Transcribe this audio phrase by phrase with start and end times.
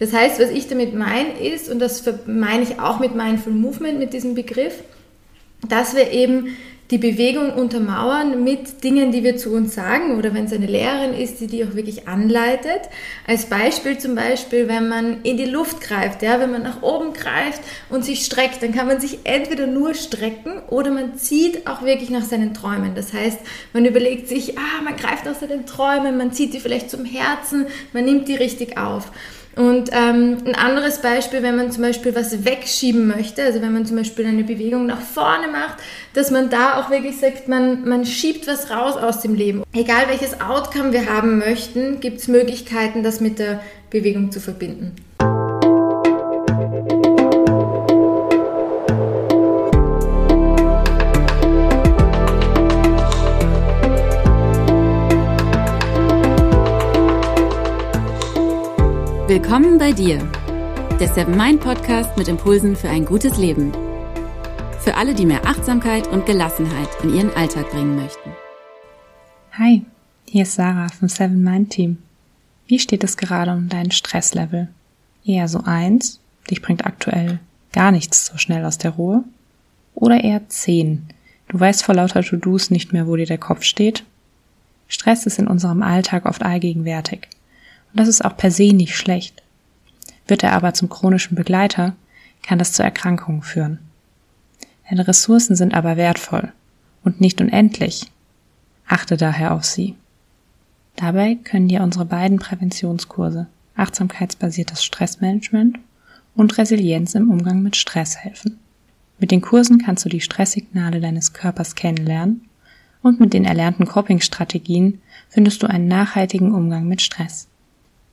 [0.00, 3.98] Das heißt, was ich damit meine ist, und das meine ich auch mit Mindful Movement,
[3.98, 4.82] mit diesem Begriff,
[5.68, 6.56] dass wir eben
[6.90, 11.14] die Bewegung untermauern mit Dingen, die wir zu uns sagen oder wenn es eine Lehrerin
[11.14, 12.80] ist, die die auch wirklich anleitet.
[13.28, 17.12] Als Beispiel zum Beispiel, wenn man in die Luft greift, ja, wenn man nach oben
[17.12, 17.60] greift
[17.90, 22.10] und sich streckt, dann kann man sich entweder nur strecken oder man zieht auch wirklich
[22.10, 22.96] nach seinen Träumen.
[22.96, 23.38] Das heißt,
[23.72, 27.66] man überlegt sich, ah, man greift nach seinen Träumen, man zieht die vielleicht zum Herzen,
[27.92, 29.12] man nimmt die richtig auf.
[29.60, 33.84] Und ähm, ein anderes Beispiel, wenn man zum Beispiel was wegschieben möchte, also wenn man
[33.84, 35.76] zum Beispiel eine Bewegung nach vorne macht,
[36.14, 39.62] dass man da auch wirklich sagt, man, man schiebt was raus aus dem Leben.
[39.74, 43.60] Egal welches Outcome wir haben möchten, gibt es Möglichkeiten, das mit der
[43.90, 44.96] Bewegung zu verbinden.
[59.30, 60.18] Willkommen bei dir,
[60.98, 63.70] der Seven Mind Podcast mit Impulsen für ein gutes Leben.
[64.80, 68.32] Für alle, die mehr Achtsamkeit und Gelassenheit in ihren Alltag bringen möchten.
[69.52, 69.86] Hi,
[70.26, 71.98] hier ist Sarah vom Seven Mind Team.
[72.66, 74.66] Wie steht es gerade um dein Stresslevel?
[75.24, 76.18] Eher so eins,
[76.50, 77.38] dich bringt aktuell
[77.72, 79.22] gar nichts so schnell aus der Ruhe?
[79.94, 81.06] Oder eher zehn,
[81.46, 84.02] du weißt vor lauter To-Dos nicht mehr, wo dir der Kopf steht?
[84.88, 87.28] Stress ist in unserem Alltag oft allgegenwärtig.
[87.92, 89.42] Und das ist auch per se nicht schlecht.
[90.26, 91.94] Wird er aber zum chronischen Begleiter,
[92.42, 93.78] kann das zu Erkrankungen führen.
[94.88, 96.52] Deine Ressourcen sind aber wertvoll
[97.04, 98.10] und nicht unendlich.
[98.86, 99.94] Achte daher auf sie.
[100.96, 103.46] Dabei können dir unsere beiden Präventionskurse
[103.76, 105.78] Achtsamkeitsbasiertes Stressmanagement
[106.34, 108.58] und Resilienz im Umgang mit Stress helfen.
[109.18, 112.48] Mit den Kursen kannst du die Stresssignale deines Körpers kennenlernen
[113.02, 117.48] und mit den erlernten Coping-Strategien findest du einen nachhaltigen Umgang mit Stress.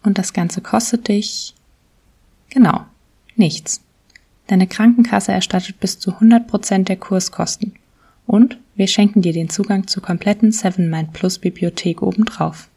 [0.08, 1.53] Und das Ganze kostet dich,
[2.50, 2.86] genau,
[3.36, 3.81] nichts.
[4.47, 7.73] Deine Krankenkasse erstattet bis zu 100 Prozent der Kurskosten.
[8.25, 12.70] Und wir schenken dir den Zugang zur kompletten 7 Mind Plus Bibliothek obendrauf.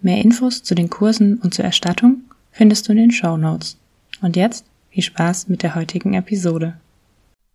[0.00, 2.22] Mehr Infos zu den Kursen und zur Erstattung
[2.52, 3.76] findest du in den Show Notes.
[4.22, 6.78] Und jetzt viel Spaß mit der heutigen Episode.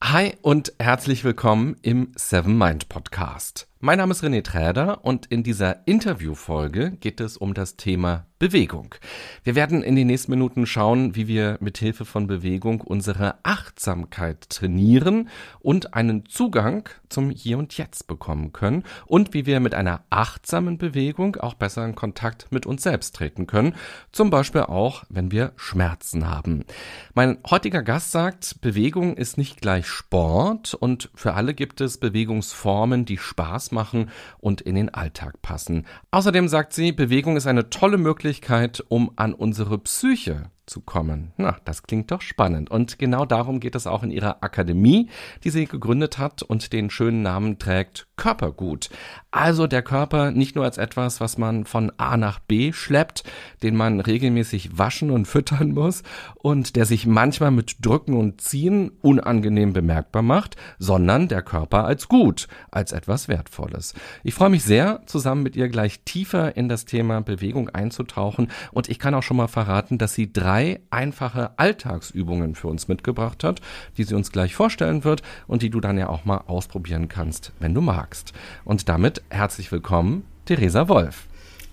[0.04, 3.71] Hi und herzlich willkommen im Seven Mind Podcast.
[3.84, 8.96] Mein Name ist René Träder und in dieser Interviewfolge geht es um das Thema Bewegung.
[9.44, 14.50] Wir werden in den nächsten Minuten schauen, wie wir mit Hilfe von Bewegung unsere Achtsamkeit
[14.50, 20.02] trainieren und einen Zugang zum Hier und Jetzt bekommen können und wie wir mit einer
[20.10, 23.76] achtsamen Bewegung auch besser in Kontakt mit uns selbst treten können,
[24.12, 26.66] zum Beispiel auch, wenn wir Schmerzen haben.
[27.14, 33.06] Mein heutiger Gast sagt, Bewegung ist nicht gleich Sport und für alle gibt es Bewegungsformen,
[33.06, 34.10] die Spaß machen
[34.40, 35.86] und in den Alltag passen.
[36.12, 41.34] Außerdem sagt sie, Bewegung ist eine tolle Möglichkeit, um an unsere Psyche zu kommen.
[41.36, 42.72] Na, das klingt doch spannend.
[42.72, 45.10] Und genau darum geht es auch in ihrer Akademie,
[45.44, 48.90] die sie gegründet hat und den schönen Namen trägt Körpergut.
[49.32, 53.24] Also der Körper nicht nur als etwas, was man von A nach B schleppt,
[53.64, 56.04] den man regelmäßig waschen und füttern muss
[56.36, 62.08] und der sich manchmal mit Drücken und Ziehen unangenehm bemerkbar macht, sondern der Körper als
[62.08, 63.94] gut, als etwas Wertvolles.
[64.24, 68.88] Ich freue mich sehr, zusammen mit ihr gleich tiefer in das Thema Bewegung einzutauchen und
[68.88, 73.44] ich kann auch schon mal verraten, dass sie drei drei einfache Alltagsübungen für uns mitgebracht
[73.44, 73.62] hat,
[73.98, 77.52] die sie uns gleich vorstellen wird und die du dann ja auch mal ausprobieren kannst,
[77.60, 78.34] wenn du magst.
[78.64, 81.26] Und damit herzlich willkommen, Theresa Wolf.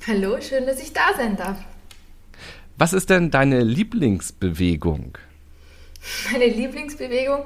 [0.06, 1.58] Hallo, schön, dass ich da sein darf.
[2.78, 5.18] Was ist denn deine Lieblingsbewegung?
[6.32, 7.44] Meine Lieblingsbewegung?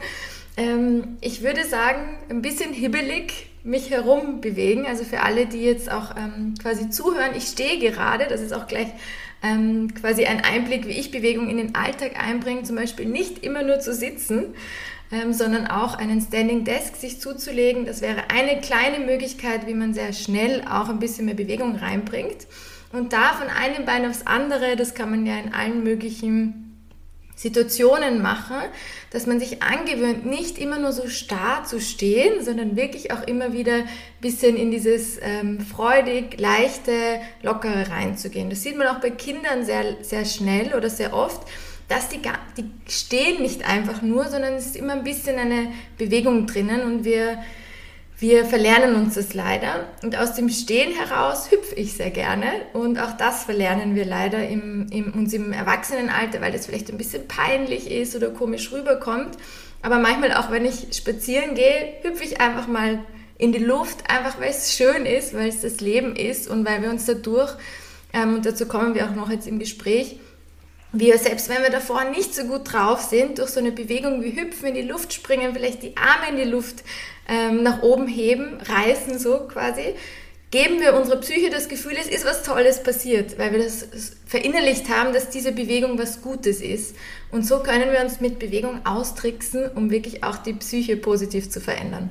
[0.56, 4.86] Ähm, ich würde sagen, ein bisschen hibbelig mich herum bewegen.
[4.86, 8.66] Also für alle, die jetzt auch ähm, quasi zuhören, ich stehe gerade, das ist auch
[8.66, 8.88] gleich
[9.42, 13.62] ähm, quasi ein Einblick, wie ich Bewegung in den Alltag einbringe, zum Beispiel nicht immer
[13.62, 14.54] nur zu sitzen,
[15.10, 17.84] ähm, sondern auch einen Standing Desk sich zuzulegen.
[17.84, 22.46] Das wäre eine kleine Möglichkeit, wie man sehr schnell auch ein bisschen mehr Bewegung reinbringt.
[22.92, 26.71] Und da von einem Bein aufs andere, das kann man ja in allen möglichen
[27.42, 28.54] Situationen mache,
[29.10, 33.52] dass man sich angewöhnt, nicht immer nur so starr zu stehen, sondern wirklich auch immer
[33.52, 33.88] wieder ein
[34.20, 36.92] bisschen in dieses ähm, freudig, leichte,
[37.42, 38.48] lockere reinzugehen.
[38.48, 41.42] Das sieht man auch bei Kindern sehr, sehr schnell oder sehr oft,
[41.88, 42.20] dass die,
[42.56, 47.04] die stehen nicht einfach nur, sondern es ist immer ein bisschen eine Bewegung drinnen und
[47.04, 47.38] wir
[48.22, 49.84] wir verlernen uns das leider.
[50.04, 52.46] Und aus dem Stehen heraus hüpfe ich sehr gerne.
[52.72, 56.98] Und auch das verlernen wir leider im, im, uns im Erwachsenenalter, weil das vielleicht ein
[56.98, 59.36] bisschen peinlich ist oder komisch rüberkommt.
[59.82, 63.00] Aber manchmal auch, wenn ich spazieren gehe, hüpfe ich einfach mal
[63.38, 66.80] in die Luft, einfach weil es schön ist, weil es das Leben ist und weil
[66.80, 67.52] wir uns dadurch,
[68.12, 70.20] ähm, und dazu kommen wir auch noch jetzt im Gespräch,
[70.92, 74.40] wir, selbst wenn wir davor nicht so gut drauf sind, durch so eine Bewegung wie
[74.40, 76.84] Hüpfen in die Luft springen, vielleicht die Arme in die Luft
[77.28, 79.94] ähm, nach oben heben, reißen so quasi,
[80.50, 83.88] geben wir unserer Psyche das Gefühl, es ist was Tolles passiert, weil wir das
[84.26, 86.94] verinnerlicht haben, dass diese Bewegung was Gutes ist.
[87.30, 91.60] Und so können wir uns mit Bewegung austricksen, um wirklich auch die Psyche positiv zu
[91.60, 92.10] verändern.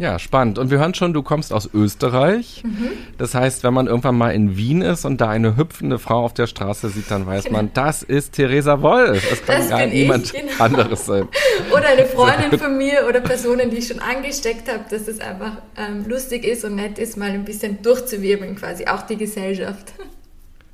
[0.00, 0.58] Ja, spannend.
[0.58, 2.62] Und wir hören schon, du kommst aus Österreich.
[2.64, 2.92] Mhm.
[3.18, 6.32] Das heißt, wenn man irgendwann mal in Wien ist und da eine hüpfende Frau auf
[6.32, 9.28] der Straße sieht, dann weiß man, das ist Theresa Wolf.
[9.28, 10.52] Das kann das gar niemand genau.
[10.58, 11.28] anderes sein.
[11.70, 15.58] Oder eine Freundin von mir oder Personen, die ich schon angesteckt habe, dass es einfach
[15.76, 19.92] ähm, lustig ist und nett ist, mal ein bisschen durchzuwirbeln quasi, auch die Gesellschaft.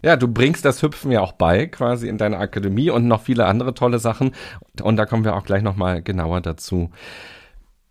[0.03, 3.47] Ja, du bringst das Hüpfen ja auch bei, quasi in deiner Akademie und noch viele
[3.47, 4.37] andere tolle Sachen.
[4.81, 6.91] Und da kommen wir auch gleich nochmal genauer dazu.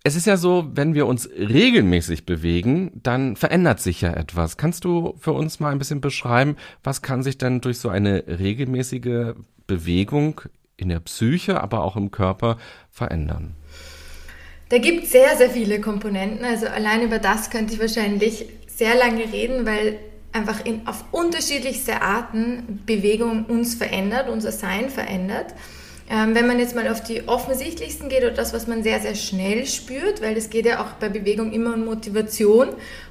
[0.06, 4.56] Es ist ja so, wenn wir uns regelmäßig bewegen, dann verändert sich ja etwas.
[4.56, 6.54] Kannst du für uns mal ein bisschen beschreiben,
[6.84, 9.34] was kann sich denn durch so eine regelmäßige
[9.66, 10.42] Bewegung
[10.76, 12.56] in der Psyche, aber auch im Körper
[12.88, 13.56] verändern?
[14.68, 16.44] Da gibt es sehr, sehr viele Komponenten.
[16.44, 19.98] Also allein über das könnte ich wahrscheinlich sehr lange reden, weil
[20.30, 25.52] einfach in, auf unterschiedlichste Arten Bewegung uns verändert, unser Sein verändert.
[26.08, 29.16] Ähm, wenn man jetzt mal auf die offensichtlichsten geht oder das, was man sehr, sehr
[29.16, 32.68] schnell spürt, weil es geht ja auch bei Bewegung immer um Motivation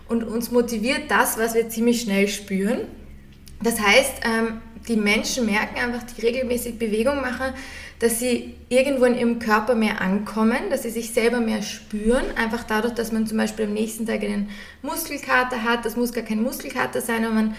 [0.07, 2.81] und uns motiviert das, was wir ziemlich schnell spüren.
[3.62, 7.53] Das heißt, ähm, die Menschen merken einfach, die regelmäßig Bewegung machen,
[8.00, 12.63] dass sie irgendwo in ihrem Körper mehr ankommen, dass sie sich selber mehr spüren, einfach
[12.63, 14.50] dadurch, dass man zum Beispiel am nächsten Tag einen
[14.81, 15.86] Muskelkater hat.
[15.86, 17.56] Das muss gar kein Muskelkater sein, aber man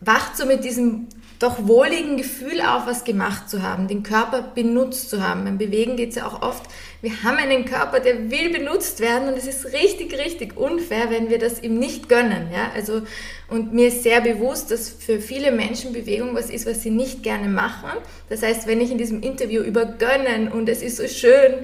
[0.00, 1.06] wacht so mit diesem
[1.38, 5.44] doch wohligen Gefühl auf, was gemacht zu haben, den Körper benutzt zu haben.
[5.44, 6.64] Beim Bewegen geht es ja auch oft,
[7.00, 11.30] wir haben einen Körper, der will benutzt werden und es ist richtig, richtig unfair, wenn
[11.30, 12.48] wir das ihm nicht gönnen.
[12.52, 12.72] Ja?
[12.74, 13.02] Also,
[13.46, 17.22] und mir ist sehr bewusst, dass für viele Menschen Bewegung was ist, was sie nicht
[17.22, 17.90] gerne machen.
[18.28, 21.54] Das heißt, wenn ich in diesem Interview über Gönnen und es ist so schön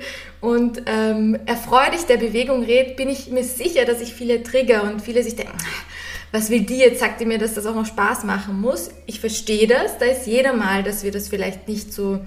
[0.41, 5.03] und ähm, erfreulich der Bewegung rede, bin ich mir sicher, dass ich viele trigger und
[5.03, 5.59] viele sich denken,
[6.35, 6.99] was will die jetzt?
[6.99, 8.91] Sagt die mir, dass das auch noch Spaß machen muss?
[9.07, 12.21] Ich verstehe das, da ist jeder mal, dass wir das vielleicht nicht so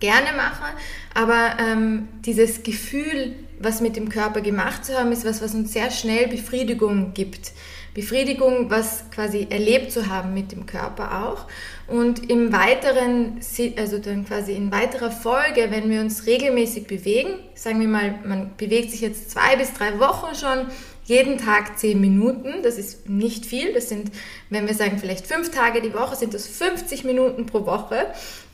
[0.00, 0.64] gerne machen,
[1.12, 5.74] aber ähm, dieses Gefühl, was mit dem Körper gemacht zu haben, ist was, was uns
[5.74, 7.52] sehr schnell Befriedigung gibt.
[7.92, 11.46] Befriedigung, was quasi erlebt zu haben mit dem Körper auch.
[11.88, 13.40] Und im weiteren,
[13.76, 18.52] also dann quasi in weiterer Folge, wenn wir uns regelmäßig bewegen, sagen wir mal, man
[18.56, 20.68] bewegt sich jetzt zwei bis drei Wochen schon,
[21.10, 24.12] jeden Tag zehn Minuten, das ist nicht viel, das sind,
[24.48, 28.06] wenn wir sagen, vielleicht fünf Tage die Woche, sind das 50 Minuten pro Woche.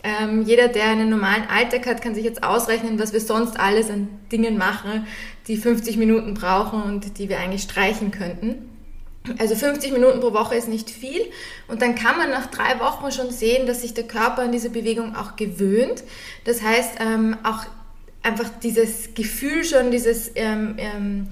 [0.03, 3.91] Ähm, jeder, der einen normalen Alltag hat, kann sich jetzt ausrechnen, was wir sonst alles
[3.91, 5.07] an Dingen machen,
[5.49, 8.71] die 50 Minuten brauchen und die wir eigentlich streichen könnten.
[9.39, 11.21] Also 50 Minuten pro Woche ist nicht viel
[11.69, 14.71] und dann kann man nach drei Wochen schon sehen, dass sich der Körper an diese
[14.71, 16.05] Bewegung auch gewöhnt.
[16.45, 17.67] Das heißt, ähm, auch
[18.23, 21.29] einfach dieses Gefühl schon, dieses ähm, ähm,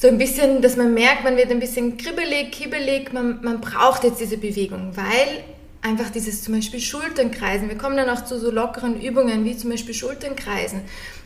[0.00, 4.02] so ein bisschen, dass man merkt, man wird ein bisschen kribbelig, kibbelig, man, man braucht
[4.02, 5.44] jetzt diese Bewegung, weil
[5.82, 9.68] einfach dieses zum Beispiel Schulternkreisen, wir kommen dann auch zu so lockeren Übungen wie zum
[9.68, 10.80] Beispiel Schulternkreisen.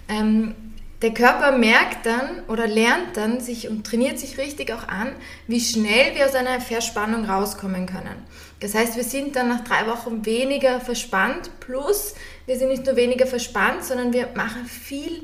[0.09, 0.56] Ähm,
[1.03, 5.12] der Körper merkt dann oder lernt dann sich und trainiert sich richtig auch an,
[5.47, 8.25] wie schnell wir aus einer Verspannung rauskommen können.
[8.59, 12.15] Das heißt, wir sind dann nach drei Wochen weniger verspannt, plus
[12.47, 15.23] wir sind nicht nur weniger verspannt, sondern wir machen viel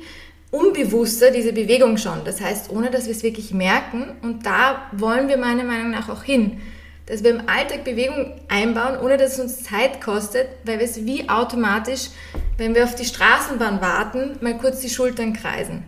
[0.50, 2.24] unbewusster diese Bewegung schon.
[2.24, 4.06] Das heißt, ohne dass wir es wirklich merken.
[4.22, 6.60] Und da wollen wir meiner Meinung nach auch hin.
[7.06, 11.04] Dass wir im Alltag Bewegung einbauen, ohne dass es uns Zeit kostet, weil wir es
[11.04, 12.10] wie automatisch,
[12.56, 15.84] wenn wir auf die Straßenbahn warten, mal kurz die Schultern kreisen.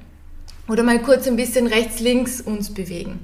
[0.69, 3.21] Oder mal kurz ein bisschen rechts, links uns bewegen.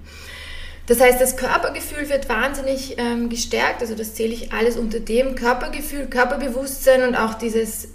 [0.86, 3.82] Das heißt, das Körpergefühl wird wahnsinnig ähm, gestärkt.
[3.82, 7.88] Also das zähle ich alles unter dem Körpergefühl, Körperbewusstsein und auch dieses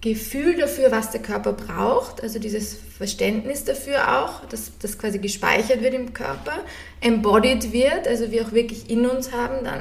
[0.00, 5.82] Gefühl dafür, was der Körper braucht, also dieses Verständnis dafür auch, dass das quasi gespeichert
[5.82, 6.60] wird im Körper,
[7.00, 9.80] embodied wird, also wir auch wirklich in uns haben dann,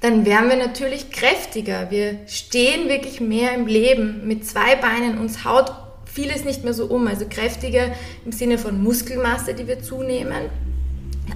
[0.00, 1.90] dann werden wir natürlich kräftiger.
[1.90, 5.72] Wir stehen wirklich mehr im Leben mit zwei Beinen, uns haut
[6.04, 7.92] vieles nicht mehr so um, also kräftiger
[8.24, 10.50] im Sinne von Muskelmasse, die wir zunehmen,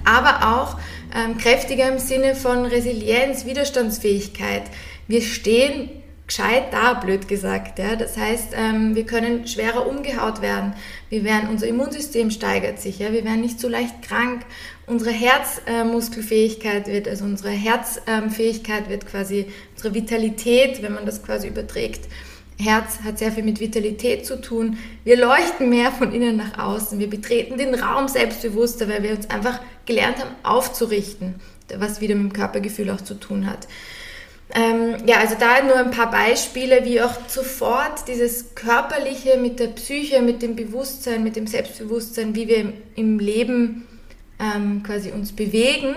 [0.03, 0.77] aber auch
[1.15, 4.63] ähm, kräftiger im Sinne von Resilienz, Widerstandsfähigkeit.
[5.07, 7.79] Wir stehen gescheit da, blöd gesagt.
[7.79, 7.95] Ja?
[7.95, 10.73] Das heißt, ähm, wir können schwerer umgehaut werden.
[11.09, 12.99] Wir werden, unser Immunsystem steigert sich.
[12.99, 13.11] Ja?
[13.11, 14.45] Wir werden nicht so leicht krank.
[14.85, 22.09] Unsere Herzmuskelfähigkeit wird, also unsere Herzfähigkeit wird quasi, unsere Vitalität, wenn man das quasi überträgt,
[22.59, 24.77] Herz hat sehr viel mit Vitalität zu tun.
[25.03, 26.99] Wir leuchten mehr von innen nach außen.
[26.99, 31.35] Wir betreten den Raum selbstbewusster, weil wir uns einfach gelernt haben, aufzurichten,
[31.77, 33.67] was wieder mit dem Körpergefühl auch zu tun hat.
[34.55, 39.67] Ähm, ja, also da nur ein paar Beispiele, wie auch sofort dieses Körperliche mit der
[39.67, 43.87] Psyche, mit dem Bewusstsein, mit dem Selbstbewusstsein, wie wir im, Leben
[44.39, 45.95] ähm, quasi uns bewegen,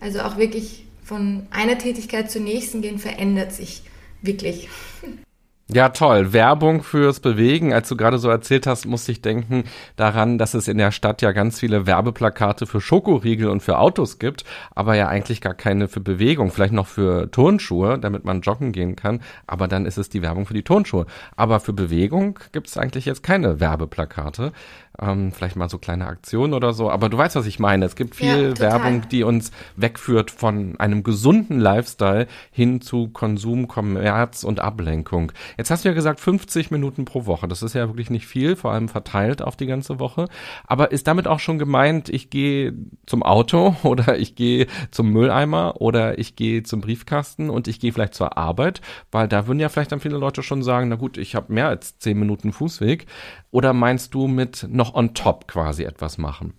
[0.00, 3.82] also auch wirklich von einer Tätigkeit zur nächsten gehen, verändert sich
[4.20, 4.68] wirklich.
[5.70, 6.32] Ja, toll.
[6.32, 7.74] Werbung fürs Bewegen.
[7.74, 9.64] Als du gerade so erzählt hast, musste ich denken
[9.96, 14.18] daran, dass es in der Stadt ja ganz viele Werbeplakate für Schokoriegel und für Autos
[14.18, 14.44] gibt,
[14.74, 16.50] aber ja eigentlich gar keine für Bewegung.
[16.52, 19.20] Vielleicht noch für Turnschuhe, damit man joggen gehen kann.
[19.46, 21.04] Aber dann ist es die Werbung für die Turnschuhe.
[21.36, 24.52] Aber für Bewegung gibt es eigentlich jetzt keine Werbeplakate.
[25.00, 26.90] Ähm, vielleicht mal so kleine Aktionen oder so.
[26.90, 27.84] Aber du weißt, was ich meine.
[27.84, 33.68] Es gibt viel ja, Werbung, die uns wegführt von einem gesunden Lifestyle hin zu Konsum,
[33.68, 35.30] Kommerz und Ablenkung.
[35.56, 37.46] Jetzt hast du ja gesagt 50 Minuten pro Woche.
[37.46, 40.26] Das ist ja wirklich nicht viel, vor allem verteilt auf die ganze Woche.
[40.66, 42.74] Aber ist damit auch schon gemeint, ich gehe
[43.06, 47.92] zum Auto oder ich gehe zum Mülleimer oder ich gehe zum Briefkasten und ich gehe
[47.92, 48.80] vielleicht zur Arbeit?
[49.12, 51.68] Weil da würden ja vielleicht dann viele Leute schon sagen, na gut, ich habe mehr
[51.68, 53.06] als 10 Minuten Fußweg.
[53.50, 56.54] Oder meinst du mit noch on top quasi etwas machen?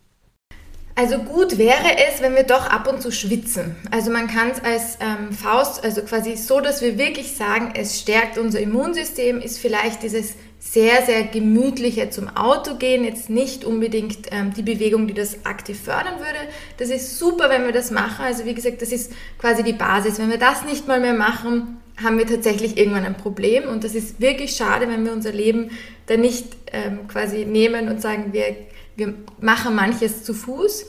[0.99, 3.77] Also gut wäre es, wenn wir doch ab und zu schwitzen.
[3.89, 8.01] Also man kann es als ähm, Faust, also quasi so, dass wir wirklich sagen, es
[8.01, 14.27] stärkt unser Immunsystem, ist vielleicht dieses sehr, sehr gemütliche zum Auto gehen, jetzt nicht unbedingt
[14.31, 16.51] ähm, die Bewegung, die das aktiv fördern würde.
[16.75, 18.25] Das ist super, wenn wir das machen.
[18.25, 20.19] Also wie gesagt, das ist quasi die Basis.
[20.19, 23.95] Wenn wir das nicht mal mehr machen, haben wir tatsächlich irgendwann ein Problem und das
[23.95, 25.71] ist wirklich schade, wenn wir unser Leben
[26.07, 28.55] dann nicht ähm, quasi nehmen und sagen, wir,
[28.99, 30.85] wir machen manches zu Fuß.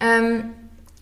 [0.00, 0.50] Ähm,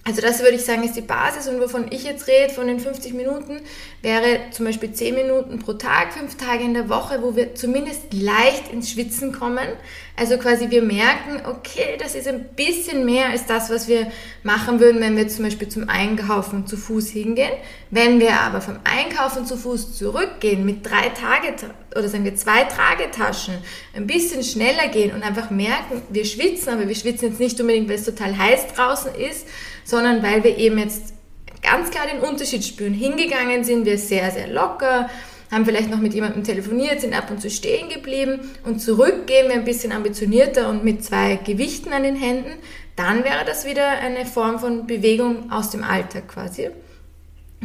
[0.03, 2.81] also das würde ich sagen, ist die Basis und wovon ich jetzt rede, von den
[2.81, 3.61] 50 Minuten,
[4.01, 8.15] wäre zum Beispiel 10 Minuten pro Tag, 5 Tage in der Woche, wo wir zumindest
[8.15, 9.69] leicht ins Schwitzen kommen.
[10.17, 14.11] Also quasi wir merken, okay, das ist ein bisschen mehr als das, was wir
[14.43, 17.53] machen würden, wenn wir zum Beispiel zum Einkaufen zu Fuß hingehen.
[17.91, 21.55] Wenn wir aber vom Einkaufen zu Fuß zurückgehen mit drei Tage
[21.95, 23.59] oder sagen wir zwei Tragetaschen,
[23.95, 27.89] ein bisschen schneller gehen und einfach merken, wir schwitzen, aber wir schwitzen jetzt nicht unbedingt,
[27.89, 29.47] weil es total heiß draußen ist,
[29.91, 31.15] sondern weil wir eben jetzt
[31.63, 32.95] ganz klar den Unterschied spüren.
[32.95, 35.11] Hingegangen sind wir sehr, sehr locker,
[35.51, 39.57] haben vielleicht noch mit jemandem telefoniert, sind ab und zu stehen geblieben und zurückgehen wir
[39.57, 42.53] ein bisschen ambitionierter und mit zwei Gewichten an den Händen,
[42.95, 46.71] dann wäre das wieder eine Form von Bewegung aus dem Alltag quasi.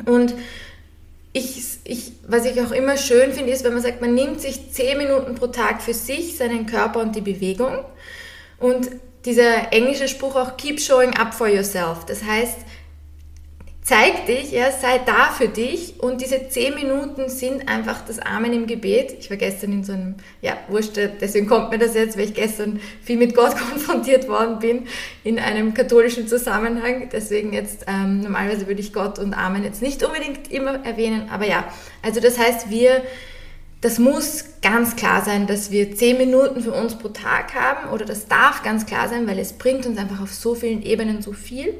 [0.05, 0.33] Und
[1.31, 4.71] ich, ich, was ich auch immer schön finde, ist, wenn man sagt, man nimmt sich
[4.71, 7.79] zehn Minuten pro Tag für sich, seinen Körper und die Bewegung.
[8.57, 8.89] Und
[9.25, 12.05] dieser englische Spruch auch, keep showing up for yourself.
[12.05, 12.59] Das heißt,
[13.85, 18.51] zeig dich, ja, sei da für dich und diese zehn Minuten sind einfach das Amen
[18.51, 19.15] im Gebet.
[19.19, 22.33] Ich war gestern in so einem, ja, wurscht, deswegen kommt mir das jetzt, weil ich
[22.33, 24.87] gestern viel mit Gott konfrontiert worden bin
[25.23, 27.09] in einem katholischen Zusammenhang.
[27.11, 31.45] Deswegen jetzt, ähm, normalerweise würde ich Gott und Amen jetzt nicht unbedingt immer erwähnen, aber
[31.47, 31.65] ja,
[32.01, 33.03] also das heißt, wir
[33.85, 38.03] das muss ganz klar sein, dass wir zehn Minuten für uns pro Tag haben oder
[38.03, 41.33] das darf ganz klar sein, weil es bringt uns einfach auf so vielen Ebenen so
[41.33, 41.71] viel.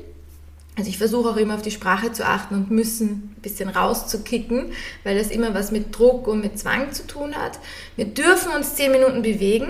[0.78, 4.72] Also ich versuche auch immer auf die Sprache zu achten und müssen ein bisschen rauszukicken,
[5.04, 7.58] weil das immer was mit Druck und mit Zwang zu tun hat.
[7.96, 9.70] Wir dürfen uns zehn Minuten bewegen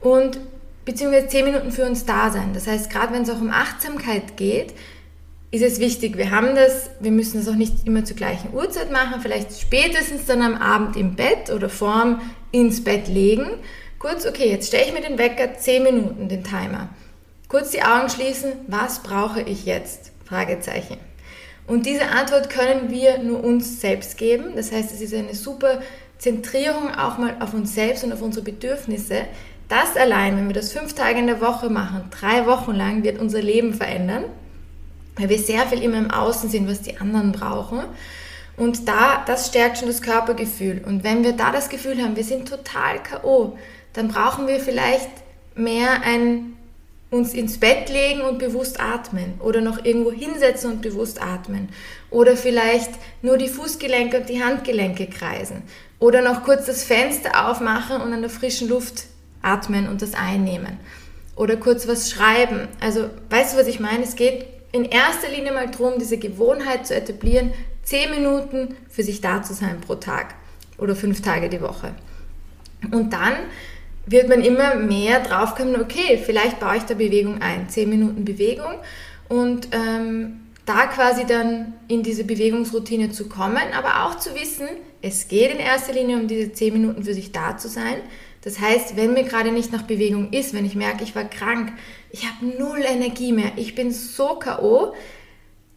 [0.00, 0.40] und
[0.84, 2.50] beziehungsweise zehn Minuten für uns da sein.
[2.52, 4.74] Das heißt, gerade wenn es auch um Achtsamkeit geht,
[5.52, 8.92] ist es wichtig, wir haben das, wir müssen das auch nicht immer zur gleichen Uhrzeit
[8.92, 12.20] machen, vielleicht spätestens dann am Abend im Bett oder vorm
[12.52, 13.46] ins Bett legen.
[13.98, 16.88] Kurz, okay, jetzt stelle ich mir den Wecker 10 Minuten, den Timer.
[17.48, 20.12] Kurz die Augen schließen, was brauche ich jetzt?
[20.24, 20.98] Fragezeichen.
[21.66, 24.52] Und diese Antwort können wir nur uns selbst geben.
[24.54, 25.80] Das heißt, es ist eine super
[26.18, 29.22] Zentrierung auch mal auf uns selbst und auf unsere Bedürfnisse.
[29.68, 33.18] Das allein, wenn wir das fünf Tage in der Woche machen, drei Wochen lang, wird
[33.18, 34.24] unser Leben verändern
[35.20, 37.80] weil wir sehr viel immer im Außen sind, was die anderen brauchen.
[38.56, 40.82] Und da, das stärkt schon das Körpergefühl.
[40.84, 43.58] Und wenn wir da das Gefühl haben, wir sind total K.O.,
[43.92, 45.10] dann brauchen wir vielleicht
[45.54, 46.56] mehr ein
[47.10, 51.68] uns ins Bett legen und bewusst atmen oder noch irgendwo hinsetzen und bewusst atmen
[52.10, 55.62] oder vielleicht nur die Fußgelenke und die Handgelenke kreisen
[55.98, 59.06] oder noch kurz das Fenster aufmachen und an der frischen Luft
[59.42, 60.78] atmen und das einnehmen
[61.34, 62.68] oder kurz was schreiben.
[62.80, 64.04] Also weißt du, was ich meine?
[64.04, 69.20] Es geht in erster Linie mal darum, diese Gewohnheit zu etablieren, zehn Minuten für sich
[69.20, 70.34] da zu sein pro Tag
[70.78, 71.94] oder fünf Tage die Woche.
[72.92, 73.34] Und dann
[74.06, 78.74] wird man immer mehr draufkommen, okay, vielleicht baue ich da Bewegung ein, zehn Minuten Bewegung
[79.28, 84.68] und ähm, da quasi dann in diese Bewegungsroutine zu kommen, aber auch zu wissen,
[85.02, 87.96] es geht in erster Linie um diese zehn Minuten für sich da zu sein.
[88.42, 91.72] Das heißt, wenn mir gerade nicht nach Bewegung ist, wenn ich merke, ich war krank,
[92.10, 94.94] ich habe null Energie mehr, ich bin so KO,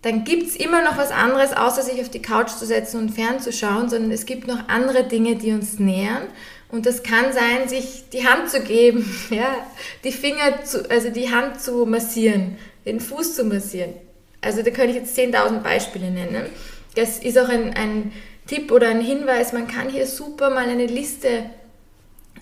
[0.02, 3.10] dann gibt es immer noch was anderes, außer sich auf die Couch zu setzen und
[3.10, 6.24] fernzuschauen, sondern es gibt noch andere Dinge, die uns nähern.
[6.70, 9.56] Und das kann sein, sich die Hand zu geben, ja,
[10.04, 13.94] die Finger zu, also die Hand zu massieren, den Fuß zu massieren.
[14.42, 16.48] Also da könnte ich jetzt 10.000 Beispiele nennen.
[16.96, 18.12] Das ist auch ein, ein
[18.46, 21.46] Tipp oder ein Hinweis, man kann hier super mal eine Liste,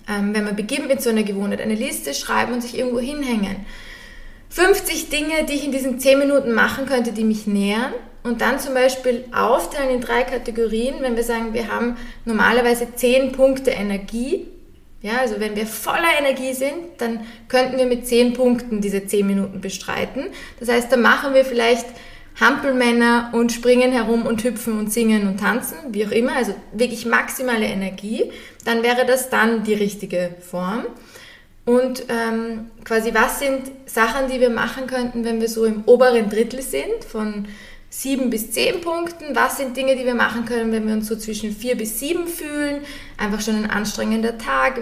[0.08, 3.64] ähm, wenn man beginnt mit so einer Gewohnheit, eine Liste schreiben und sich irgendwo hinhängen.
[4.50, 7.92] 50 Dinge, die ich in diesen 10 Minuten machen könnte, die mich nähern.
[8.22, 13.32] Und dann zum Beispiel aufteilen in drei Kategorien, wenn wir sagen, wir haben normalerweise 10
[13.32, 14.46] Punkte Energie.
[15.00, 19.26] Ja, also wenn wir voller Energie sind, dann könnten wir mit 10 Punkten diese 10
[19.26, 20.26] Minuten bestreiten.
[20.60, 21.86] Das heißt, da machen wir vielleicht
[22.40, 27.06] Hampelmänner und springen herum und hüpfen und singen und tanzen, wie auch immer, also wirklich
[27.06, 28.30] maximale Energie,
[28.64, 30.86] dann wäre das dann die richtige Form.
[31.64, 36.28] Und ähm, quasi, was sind Sachen, die wir machen könnten, wenn wir so im oberen
[36.28, 37.46] Drittel sind, von
[37.88, 39.36] sieben bis zehn Punkten?
[39.36, 42.26] Was sind Dinge, die wir machen können, wenn wir uns so zwischen vier bis sieben
[42.26, 42.80] fühlen?
[43.18, 44.80] Einfach schon ein anstrengender Tag,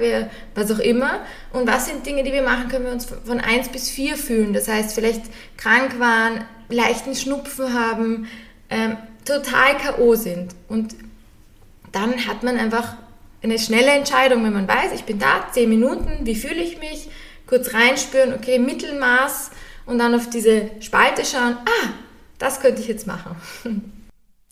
[0.54, 1.21] was auch immer.
[1.52, 4.16] Und was sind Dinge, die wir machen können, wenn wir uns von eins bis vier
[4.16, 4.54] fühlen?
[4.54, 5.23] Das heißt, vielleicht
[5.59, 8.29] krank waren, leichten Schnupfen haben,
[8.69, 10.15] ähm, total K.O.
[10.15, 10.55] sind.
[10.69, 10.95] Und
[11.93, 12.97] dann hat man einfach
[13.43, 17.09] eine schnelle Entscheidung, wenn man weiß, ich bin da, zehn Minuten, wie fühle ich mich,
[17.47, 19.50] kurz reinspüren, okay, Mittelmaß
[19.87, 21.89] und dann auf diese Spalte schauen, ah,
[22.39, 23.37] das könnte ich jetzt machen.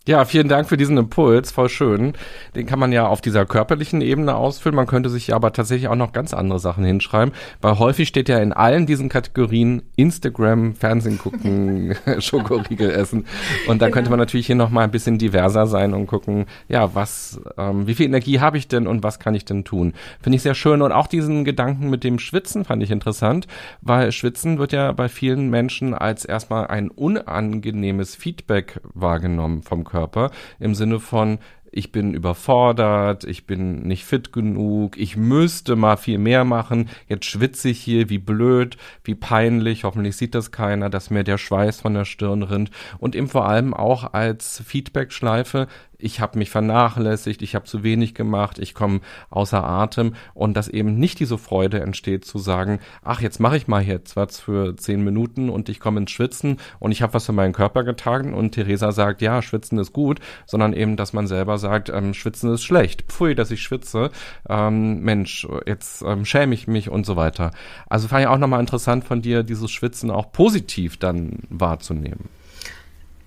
[0.07, 2.13] Ja, vielen Dank für diesen Impuls, voll schön.
[2.55, 4.75] Den kann man ja auf dieser körperlichen Ebene ausfüllen.
[4.75, 8.39] Man könnte sich aber tatsächlich auch noch ganz andere Sachen hinschreiben, weil häufig steht ja
[8.39, 13.25] in allen diesen Kategorien Instagram, Fernsehen gucken, Schokoriegel essen.
[13.67, 13.93] Und da genau.
[13.95, 17.85] könnte man natürlich hier noch mal ein bisschen diverser sein und gucken, ja, was, ähm,
[17.85, 19.93] wie viel Energie habe ich denn und was kann ich denn tun?
[20.21, 20.81] Finde ich sehr schön.
[20.81, 23.47] Und auch diesen Gedanken mit dem Schwitzen fand ich interessant,
[23.81, 30.31] weil Schwitzen wird ja bei vielen Menschen als erstmal ein unangenehmes Feedback wahrgenommen vom Körper.
[30.59, 31.39] Im Sinne von,
[31.71, 37.25] ich bin überfordert, ich bin nicht fit genug, ich müsste mal viel mehr machen, jetzt
[37.25, 41.81] schwitze ich hier, wie blöd, wie peinlich, hoffentlich sieht das keiner, dass mir der Schweiß
[41.81, 45.67] von der Stirn rinnt und eben vor allem auch als Feedbackschleife,
[45.99, 50.67] ich habe mich vernachlässigt, ich habe zu wenig gemacht, ich komme außer Atem und dass
[50.67, 54.75] eben nicht diese Freude entsteht zu sagen, ach, jetzt mache ich mal jetzt was für
[54.75, 58.33] zehn Minuten und ich komme ins Schwitzen und ich habe was für meinen Körper getan
[58.33, 62.53] und Theresa sagt, ja, Schwitzen ist gut, sondern eben, dass man selber sagt, ähm, Schwitzen
[62.53, 64.11] ist schlecht, pfui, dass ich schwitze,
[64.47, 67.51] ähm, Mensch, jetzt ähm, schäme ich mich und so weiter.
[67.89, 72.29] Also fand ich auch nochmal interessant von dir, dieses Schwitzen auch positiv dann wahrzunehmen.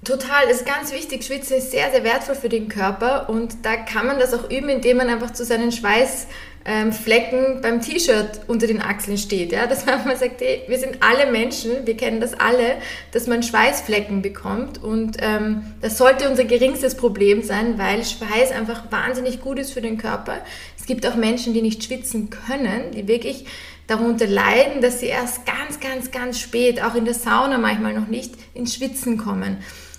[0.05, 1.23] Total, ist ganz wichtig.
[1.23, 4.69] Schwitzen ist sehr, sehr wertvoll für den Körper und da kann man das auch üben,
[4.69, 9.53] indem man einfach zu seinen Schweißflecken beim T-Shirt unter den Achseln steht.
[9.53, 9.69] Ja?
[9.69, 12.79] Dass man mal sagt, hey, wir sind alle Menschen, wir kennen das alle,
[13.13, 18.91] dass man Schweißflecken bekommt und ähm, das sollte unser geringstes Problem sein, weil Schweiß einfach
[18.91, 20.39] wahnsinnig gut ist für den Körper.
[20.77, 23.47] Es gibt auch Menschen, die nicht schwitzen können, die wirklich
[23.87, 28.09] darunter leiden, dass sie erst ganz, ganz, ganz spät, auch in der Sauna manchmal noch
[28.09, 29.59] nicht, ins Schwitzen kommen.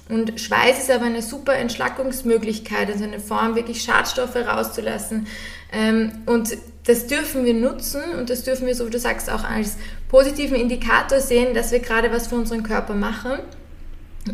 [0.10, 5.28] Und Schweiß ist aber eine super Entschlackungsmöglichkeit, also eine Form, wirklich Schadstoffe rauszulassen.
[5.72, 9.44] Ähm, und das dürfen wir nutzen und das dürfen wir, so wie du sagst, auch
[9.44, 9.78] als
[10.10, 13.40] positiven Indikator sehen, dass wir gerade was für unseren Körper machen.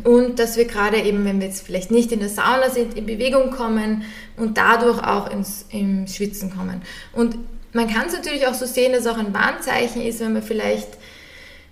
[0.04, 3.08] Und dass wir gerade eben, wenn wir jetzt vielleicht nicht in der Sauna sind, in
[3.08, 4.04] Bewegung kommen
[4.38, 6.84] und dadurch auch ins, ins Schwitzen kommen.
[7.12, 7.38] Und
[7.74, 10.44] man kann es natürlich auch so sehen, dass es auch ein Warnzeichen ist, wenn man
[10.44, 10.90] vielleicht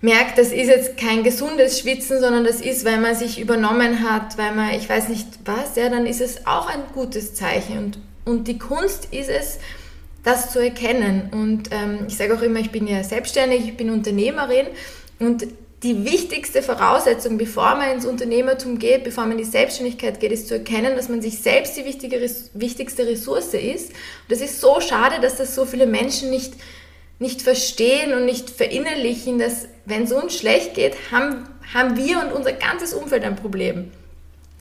[0.00, 4.38] merkt, das ist jetzt kein gesundes Schwitzen, sondern das ist, weil man sich übernommen hat,
[4.38, 7.78] weil man, ich weiß nicht was, ja, dann ist es auch ein gutes Zeichen.
[7.78, 9.58] Und, und die Kunst ist es,
[10.22, 11.30] das zu erkennen.
[11.32, 14.66] Und ähm, ich sage auch immer, ich bin ja selbstständig, ich bin Unternehmerin
[15.18, 15.46] und
[15.82, 20.48] die wichtigste Voraussetzung, bevor man ins Unternehmertum geht, bevor man in die Selbstständigkeit geht, ist
[20.48, 22.20] zu erkennen, dass man sich selbst die wichtige,
[22.54, 23.90] wichtigste Ressource ist.
[23.90, 26.54] Und das ist so schade, dass das so viele Menschen nicht
[27.18, 32.32] nicht verstehen und nicht verinnerlichen, dass wenn es uns schlecht geht, haben, haben wir und
[32.32, 33.90] unser ganzes Umfeld ein Problem.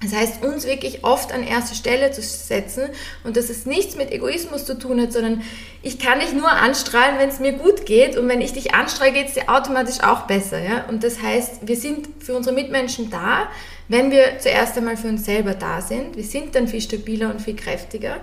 [0.02, 2.84] Das heißt, uns wirklich oft an erste Stelle zu setzen
[3.24, 5.42] und dass es nichts mit Egoismus zu tun hat, sondern
[5.82, 9.12] ich kann dich nur anstrahlen, wenn es mir gut geht und wenn ich dich anstrahle,
[9.12, 10.60] geht es dir automatisch auch besser.
[10.60, 10.86] Ja?
[10.88, 13.48] Und das heißt, wir sind für unsere Mitmenschen da,
[13.88, 16.16] wenn wir zuerst einmal für uns selber da sind.
[16.16, 18.18] Wir sind dann viel stabiler und viel kräftiger.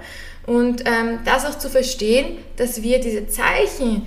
[0.47, 4.07] Und ähm, das auch zu verstehen, dass wir diese Zeichen,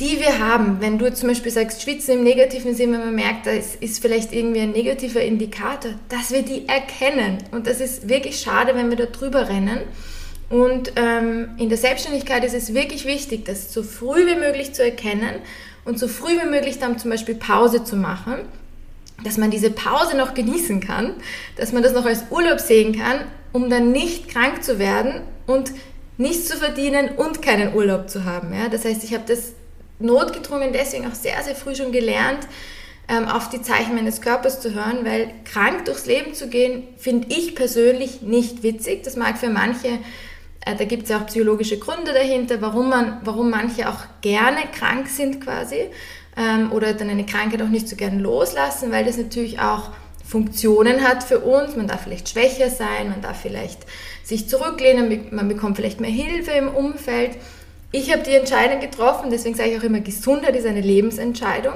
[0.00, 3.46] die wir haben, wenn du zum Beispiel sagst, schwitzen im negativen Sinn, wenn man merkt,
[3.46, 7.38] da ist, ist vielleicht irgendwie ein negativer Indikator, dass wir die erkennen.
[7.50, 9.80] Und das ist wirklich schade, wenn wir da drüber rennen.
[10.50, 14.82] Und ähm, in der Selbstständigkeit ist es wirklich wichtig, das so früh wie möglich zu
[14.82, 15.40] erkennen
[15.84, 18.36] und so früh wie möglich dann zum Beispiel Pause zu machen
[19.24, 21.14] dass man diese Pause noch genießen kann,
[21.56, 25.72] dass man das noch als Urlaub sehen kann, um dann nicht krank zu werden und
[26.16, 28.52] nichts zu verdienen und keinen Urlaub zu haben.
[28.52, 28.68] Ja?
[28.68, 29.52] Das heißt, ich habe das
[29.98, 32.46] notgedrungen deswegen auch sehr, sehr früh schon gelernt,
[33.08, 37.28] ähm, auf die Zeichen meines Körpers zu hören, weil krank durchs Leben zu gehen, finde
[37.30, 39.02] ich persönlich nicht witzig.
[39.02, 39.88] Das mag für manche,
[40.66, 44.60] äh, da gibt es ja auch psychologische Gründe dahinter, warum, man, warum manche auch gerne
[44.72, 45.86] krank sind quasi
[46.36, 49.90] ähm, oder dann eine Krankheit auch nicht so gern loslassen, weil das natürlich auch
[50.28, 51.74] Funktionen hat für uns.
[51.74, 53.80] Man darf vielleicht schwächer sein, man darf vielleicht
[54.22, 57.30] sich zurücklehnen, man bekommt vielleicht mehr Hilfe im Umfeld.
[57.92, 61.72] Ich habe die Entscheidung getroffen, deswegen sage ich auch immer, Gesundheit ist eine Lebensentscheidung.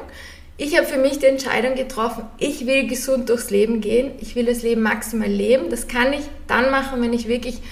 [0.59, 4.45] Ich habe für mich die Entscheidung getroffen, ich will gesund durchs Leben gehen, ich will
[4.45, 5.71] das Leben maximal leben.
[5.71, 7.63] Das kann ich dann machen, wenn ich wirklich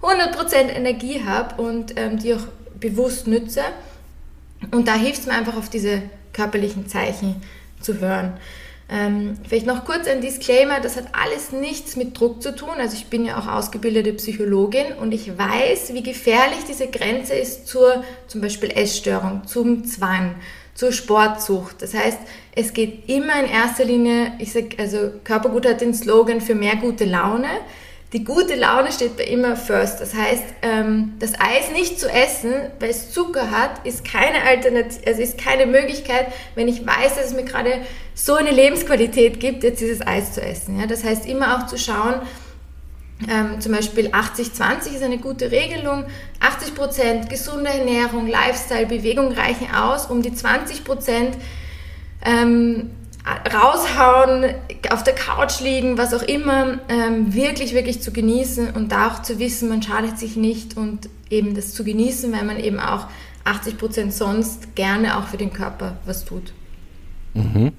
[0.00, 2.46] 100% Energie habe und ähm, die auch
[2.80, 3.60] bewusst nütze.
[4.70, 6.00] Und da hilft es mir einfach auf diese
[6.32, 7.42] körperlichen Zeichen
[7.82, 8.32] zu hören.
[8.92, 12.74] Ähm, vielleicht noch kurz ein Disclaimer, das hat alles nichts mit Druck zu tun.
[12.78, 17.68] Also ich bin ja auch ausgebildete Psychologin und ich weiß, wie gefährlich diese Grenze ist
[17.68, 20.34] zur zum Beispiel Essstörung, zum Zwang,
[20.74, 21.82] zur Sportsucht.
[21.82, 22.18] Das heißt,
[22.56, 26.74] es geht immer in erster Linie, ich sage, also Körpergut hat den Slogan für mehr
[26.74, 27.48] gute Laune.
[28.12, 30.00] Die gute Laune steht bei immer first.
[30.00, 35.06] Das heißt, ähm, das Eis nicht zu essen, weil es Zucker hat, ist keine Alternative,
[35.06, 37.74] also ist keine Möglichkeit, wenn ich weiß, dass es mir gerade
[38.14, 40.80] so eine Lebensqualität gibt, jetzt dieses Eis zu essen.
[40.80, 40.86] Ja?
[40.86, 42.14] Das heißt, immer auch zu schauen,
[43.28, 46.04] ähm, zum Beispiel 80-20 ist eine gute Regelung.
[46.40, 51.34] 80% gesunde Ernährung, Lifestyle, Bewegung reichen aus, um die 20%
[52.24, 52.90] ähm,
[53.26, 54.54] raushauen,
[54.90, 59.22] auf der Couch liegen, was auch immer, ähm, wirklich, wirklich zu genießen und da auch
[59.22, 63.06] zu wissen, man schadet sich nicht und eben das zu genießen, weil man eben auch
[63.44, 66.52] 80 Prozent sonst gerne auch für den Körper was tut.
[67.34, 67.72] Mhm.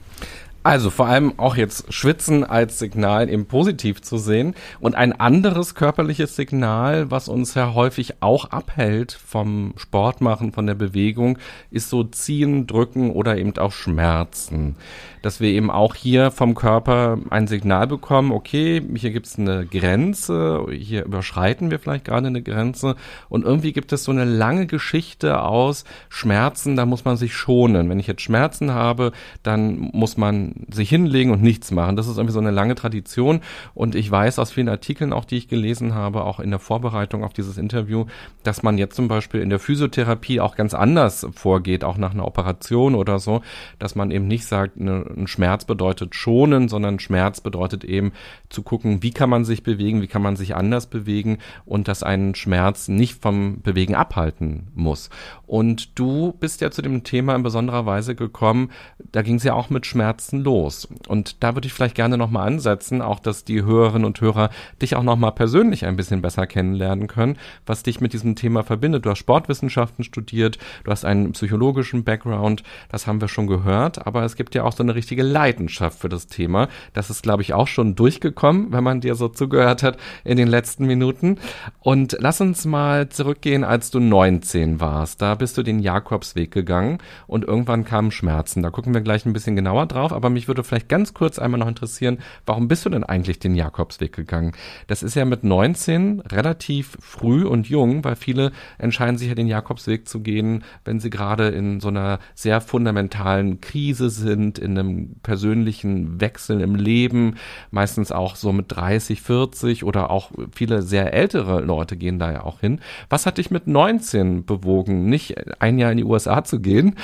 [0.63, 4.53] Also vor allem auch jetzt Schwitzen als Signal eben positiv zu sehen.
[4.79, 10.75] Und ein anderes körperliches Signal, was uns ja häufig auch abhält vom Sportmachen, von der
[10.75, 11.39] Bewegung,
[11.71, 14.75] ist so Ziehen, Drücken oder eben auch Schmerzen
[15.21, 19.65] dass wir eben auch hier vom Körper ein Signal bekommen, okay, hier gibt es eine
[19.65, 22.95] Grenze, hier überschreiten wir vielleicht gerade eine Grenze
[23.29, 27.89] und irgendwie gibt es so eine lange Geschichte aus Schmerzen, da muss man sich schonen.
[27.89, 29.11] Wenn ich jetzt Schmerzen habe,
[29.43, 31.95] dann muss man sich hinlegen und nichts machen.
[31.95, 33.41] Das ist irgendwie so eine lange Tradition
[33.73, 37.23] und ich weiß aus vielen Artikeln auch, die ich gelesen habe, auch in der Vorbereitung
[37.23, 38.05] auf dieses Interview,
[38.43, 42.25] dass man jetzt zum Beispiel in der Physiotherapie auch ganz anders vorgeht, auch nach einer
[42.25, 43.41] Operation oder so,
[43.79, 48.11] dass man eben nicht sagt, eine ein Schmerz bedeutet schonen, sondern Schmerz bedeutet eben
[48.49, 52.03] zu gucken, wie kann man sich bewegen, wie kann man sich anders bewegen und dass
[52.03, 55.09] ein Schmerz nicht vom Bewegen abhalten muss.
[55.47, 58.71] Und du bist ja zu dem Thema in besonderer Weise gekommen,
[59.11, 60.87] da ging es ja auch mit Schmerzen los.
[61.07, 64.49] Und da würde ich vielleicht gerne nochmal ansetzen, auch dass die Hörerinnen und Hörer
[64.81, 69.05] dich auch nochmal persönlich ein bisschen besser kennenlernen können, was dich mit diesem Thema verbindet.
[69.05, 74.23] Du hast Sportwissenschaften studiert, du hast einen psychologischen Background, das haben wir schon gehört, aber
[74.23, 76.67] es gibt ja auch so eine richtige Leidenschaft für das Thema.
[76.93, 80.47] Das ist, glaube ich, auch schon durchgekommen, wenn man dir so zugehört hat in den
[80.47, 81.39] letzten Minuten.
[81.79, 85.19] Und lass uns mal zurückgehen, als du 19 warst.
[85.23, 88.61] Da bist du den Jakobsweg gegangen und irgendwann kamen Schmerzen.
[88.61, 91.59] Da gucken wir gleich ein bisschen genauer drauf, aber mich würde vielleicht ganz kurz einmal
[91.59, 94.51] noch interessieren, warum bist du denn eigentlich den Jakobsweg gegangen?
[94.85, 99.47] Das ist ja mit 19 relativ früh und jung, weil viele entscheiden sich ja den
[99.47, 104.90] Jakobsweg zu gehen, wenn sie gerade in so einer sehr fundamentalen Krise sind, in einem
[105.23, 107.35] persönlichen Wechsel im Leben,
[107.71, 112.43] meistens auch so mit 30, 40 oder auch viele sehr ältere Leute gehen da ja
[112.43, 112.79] auch hin.
[113.09, 116.95] Was hat dich mit 19 bewogen, nicht ein Jahr in die USA zu gehen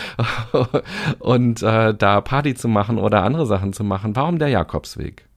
[1.19, 4.15] und äh, da Party zu machen oder andere Sachen zu machen?
[4.15, 5.27] Warum der Jakobsweg?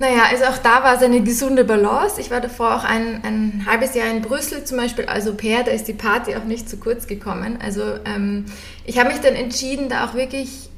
[0.00, 2.18] Naja, also auch da war es eine gesunde Balance.
[2.22, 5.62] Ich war davor auch ein, ein halbes Jahr in Brüssel zum Beispiel als Au pair,
[5.62, 7.58] da ist die Party auch nicht zu kurz gekommen.
[7.62, 8.46] Also ähm,
[8.86, 10.70] ich habe mich dann entschieden, da auch wirklich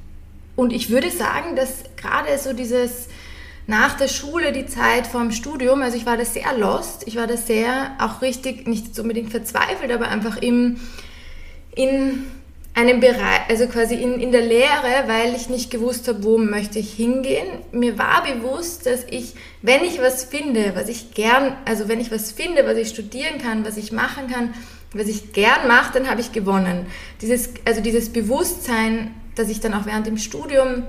[0.56, 3.08] und ich würde sagen, dass gerade so dieses
[3.66, 7.26] nach der Schule, die Zeit vorm Studium, also ich war da sehr lost, ich war
[7.26, 10.80] da sehr auch richtig, nicht unbedingt verzweifelt, aber einfach im,
[11.74, 12.24] in
[12.74, 16.78] einem Bereich, also quasi in, in der Lehre, weil ich nicht gewusst habe, wo möchte
[16.78, 17.46] ich hingehen.
[17.70, 22.10] Mir war bewusst, dass ich, wenn ich was finde, was ich gern, also wenn ich
[22.10, 24.54] was finde, was ich studieren kann, was ich machen kann,
[24.94, 26.86] was ich gern mache, dann habe ich gewonnen.
[27.20, 30.84] Dieses, also dieses Bewusstsein, dass ich dann auch während dem Studium,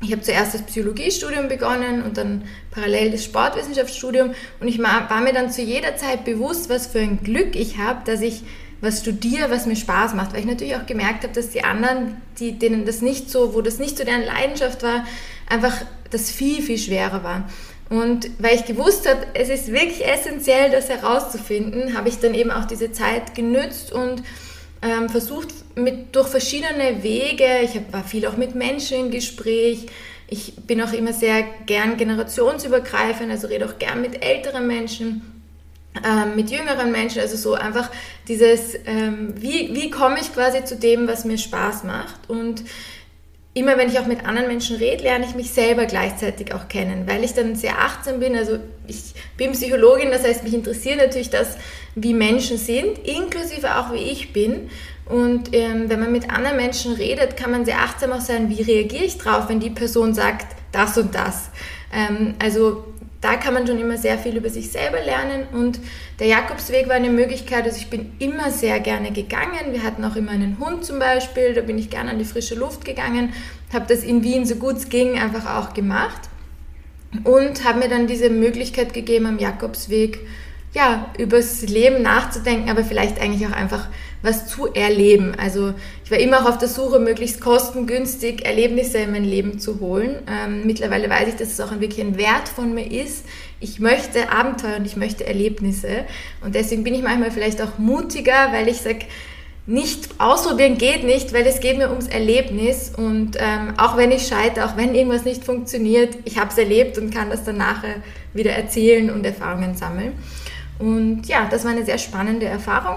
[0.00, 5.32] ich habe zuerst das Psychologiestudium begonnen und dann parallel das Sportwissenschaftsstudium und ich war mir
[5.32, 8.42] dann zu jeder Zeit bewusst, was für ein Glück ich habe, dass ich
[8.80, 12.20] was studiere, was mir Spaß macht, weil ich natürlich auch gemerkt habe, dass die anderen,
[12.40, 15.06] die, denen das nicht so, wo das nicht so deren Leidenschaft war,
[15.48, 15.72] einfach
[16.10, 17.48] das viel, viel schwerer war.
[17.88, 22.50] Und weil ich gewusst habe, es ist wirklich essentiell, das herauszufinden, habe ich dann eben
[22.50, 24.22] auch diese Zeit genützt und
[24.82, 29.86] ähm, versucht, mit, durch verschiedene Wege, ich hab, war viel auch mit Menschen im Gespräch,
[30.28, 35.42] ich bin auch immer sehr gern generationsübergreifend, also rede auch gern mit älteren Menschen,
[36.04, 37.90] ähm, mit jüngeren Menschen, also so einfach
[38.28, 42.62] dieses, ähm, wie, wie komme ich quasi zu dem, was mir Spaß macht und
[43.54, 47.06] immer wenn ich auch mit anderen Menschen rede, lerne ich mich selber gleichzeitig auch kennen,
[47.06, 48.34] weil ich dann sehr achtsam bin.
[48.34, 51.58] Also ich bin Psychologin, das heißt, mich interessiert natürlich das,
[51.94, 54.70] wie Menschen sind, inklusive auch wie ich bin.
[55.04, 58.62] Und ähm, wenn man mit anderen Menschen redet, kann man sehr achtsam auch sein, wie
[58.62, 61.50] reagiere ich drauf, wenn die Person sagt das und das.
[61.92, 62.84] Ähm, also
[63.22, 65.78] da kann man schon immer sehr viel über sich selber lernen und
[66.18, 69.70] der Jakobsweg war eine Möglichkeit, also ich bin immer sehr gerne gegangen.
[69.70, 72.56] Wir hatten auch immer einen Hund zum Beispiel, da bin ich gerne an die frische
[72.56, 73.32] Luft gegangen,
[73.72, 76.28] habe das in Wien so gut es ging einfach auch gemacht
[77.22, 80.18] und habe mir dann diese Möglichkeit gegeben am Jakobsweg,
[80.74, 83.88] ja, übers Leben nachzudenken, aber vielleicht eigentlich auch einfach
[84.22, 85.34] was zu erleben.
[85.36, 89.80] Also ich war immer auch auf der Suche, möglichst kostengünstig Erlebnisse in mein Leben zu
[89.80, 90.22] holen.
[90.30, 93.26] Ähm, mittlerweile weiß ich, dass es auch ein wirklich ein Wert von mir ist.
[93.60, 96.04] Ich möchte Abenteuer und ich möchte Erlebnisse.
[96.40, 99.06] Und deswegen bin ich manchmal vielleicht auch mutiger, weil ich sage,
[99.66, 104.26] nicht ausprobieren geht nicht, weil es geht mir ums Erlebnis und ähm, auch wenn ich
[104.26, 108.02] scheitere, auch wenn irgendwas nicht funktioniert, ich habe es erlebt und kann das dann nachher
[108.34, 110.14] wieder erzählen und Erfahrungen sammeln.
[110.82, 112.96] Und ja, das war eine sehr spannende Erfahrung.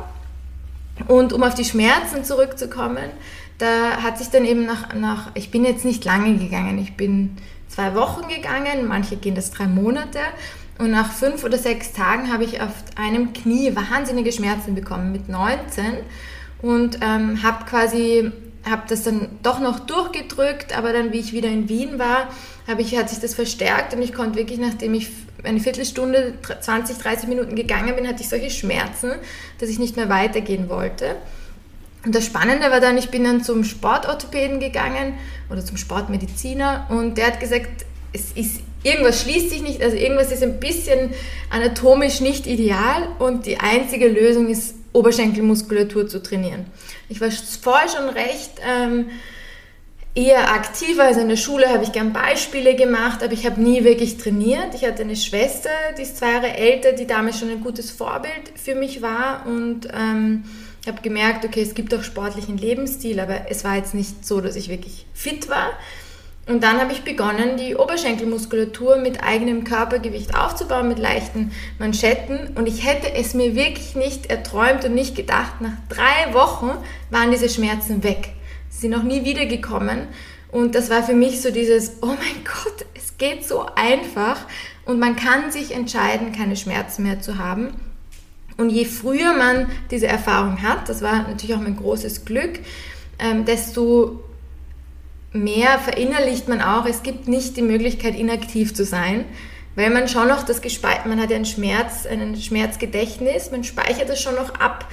[1.07, 3.11] Und um auf die Schmerzen zurückzukommen,
[3.59, 7.37] da hat sich dann eben nach, nach, ich bin jetzt nicht lange gegangen, ich bin
[7.67, 10.17] zwei Wochen gegangen, manche gehen das drei Monate.
[10.79, 15.29] Und nach fünf oder sechs Tagen habe ich auf einem Knie wahnsinnige Schmerzen bekommen mit
[15.29, 15.85] 19
[16.63, 18.31] und ähm, habe quasi,
[18.67, 22.29] habe das dann doch noch durchgedrückt, aber dann, wie ich wieder in Wien war,
[22.67, 25.11] habe ich, hat sich das verstärkt und ich konnte wirklich, nachdem ich
[25.45, 29.11] eine Viertelstunde, 20, 30 Minuten gegangen bin, hatte ich solche Schmerzen,
[29.59, 31.15] dass ich nicht mehr weitergehen wollte.
[32.05, 35.17] Und das Spannende war dann, ich bin dann zum Sportorthopäden gegangen
[35.49, 40.31] oder zum Sportmediziner und der hat gesagt, es ist irgendwas schließt sich nicht, also irgendwas
[40.31, 41.11] ist ein bisschen
[41.49, 46.65] anatomisch nicht ideal und die einzige Lösung ist Oberschenkelmuskulatur zu trainieren.
[47.09, 49.07] Ich war vorher schon recht ähm,
[50.15, 51.03] eher aktiver.
[51.03, 54.73] Also in der Schule habe ich gern Beispiele gemacht, aber ich habe nie wirklich trainiert.
[54.73, 58.51] Ich hatte eine Schwester, die ist zwei Jahre älter, die damals schon ein gutes Vorbild
[58.55, 60.45] für mich war und ähm,
[60.87, 64.55] habe gemerkt, okay, es gibt auch sportlichen Lebensstil, aber es war jetzt nicht so, dass
[64.55, 65.71] ich wirklich fit war.
[66.47, 72.55] Und dann habe ich begonnen, die Oberschenkelmuskulatur mit eigenem Körpergewicht aufzubauen, mit leichten Manschetten.
[72.55, 75.59] Und ich hätte es mir wirklich nicht erträumt und nicht gedacht.
[75.59, 76.69] Nach drei Wochen
[77.09, 78.34] waren diese Schmerzen weg
[78.79, 80.07] sind noch nie wiedergekommen.
[80.51, 84.37] Und das war für mich so dieses, oh mein Gott, es geht so einfach
[84.85, 87.73] und man kann sich entscheiden, keine Schmerzen mehr zu haben.
[88.57, 92.59] Und je früher man diese Erfahrung hat, das war natürlich auch mein großes Glück,
[93.19, 94.23] ähm, desto
[95.33, 99.25] mehr verinnerlicht man auch, es gibt nicht die Möglichkeit, inaktiv zu sein,
[99.75, 104.07] weil man schon noch das gespeichert, man hat ja einen Schmerz, ein Schmerzgedächtnis, man speichert
[104.07, 104.87] das schon noch ab,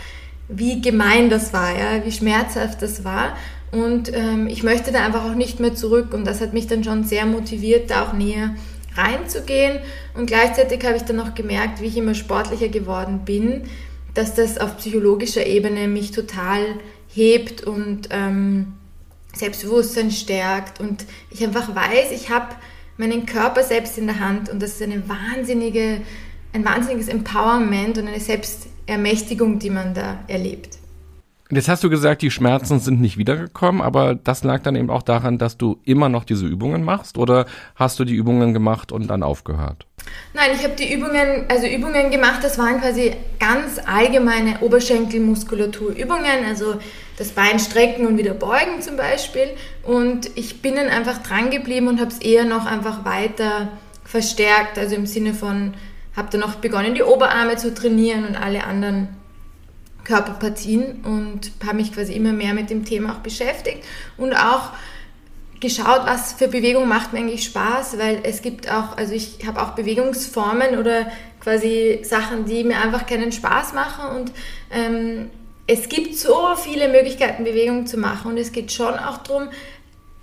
[0.49, 3.37] wie gemein das war, ja, wie schmerzhaft das war.
[3.73, 6.13] Und ähm, ich möchte da einfach auch nicht mehr zurück.
[6.15, 8.55] Und das hat mich dann schon sehr motiviert, da auch näher
[8.95, 9.79] reinzugehen.
[10.15, 13.65] Und gleichzeitig habe ich dann auch gemerkt, wie ich immer sportlicher geworden bin,
[14.15, 16.67] dass das auf psychologischer Ebene mich total
[17.09, 18.75] hebt und ähm,
[19.35, 20.79] Selbstbewusstsein stärkt.
[20.79, 22.55] Und ich einfach weiß, ich habe
[22.99, 26.03] meinen Körper selbst in der Hand und das ist eine wahnsinnige,
[26.53, 30.82] ein wahnsinniges Empowerment und eine Selbstermächtigung, die man da erlebt.
[31.55, 35.03] Jetzt hast du gesagt, die Schmerzen sind nicht wiedergekommen, aber das lag dann eben auch
[35.03, 37.45] daran, dass du immer noch diese Übungen machst oder
[37.77, 39.85] hast du die Übungen gemacht und dann aufgehört?
[40.33, 46.77] Nein, ich habe die Übungen, also Übungen gemacht, das waren quasi ganz allgemeine Oberschenkelmuskulaturübungen, also
[47.19, 49.49] das Bein strecken und wieder beugen zum Beispiel.
[49.83, 53.69] Und ich bin dann einfach dran geblieben und habe es eher noch einfach weiter
[54.05, 55.75] verstärkt, also im Sinne von,
[56.17, 59.09] habe dann auch begonnen, die Oberarme zu trainieren und alle anderen
[60.05, 63.85] Körperpartien und habe mich quasi immer mehr mit dem Thema auch beschäftigt
[64.17, 64.71] und auch
[65.61, 69.63] geschaut, was für Bewegung macht mir eigentlich Spaß, weil es gibt auch, also ich habe
[69.63, 71.07] auch Bewegungsformen oder
[71.41, 74.33] quasi Sachen, die mir einfach keinen Spaß machen und
[74.73, 75.31] ähm,
[75.67, 79.49] es gibt so viele Möglichkeiten, Bewegung zu machen und es geht schon auch darum,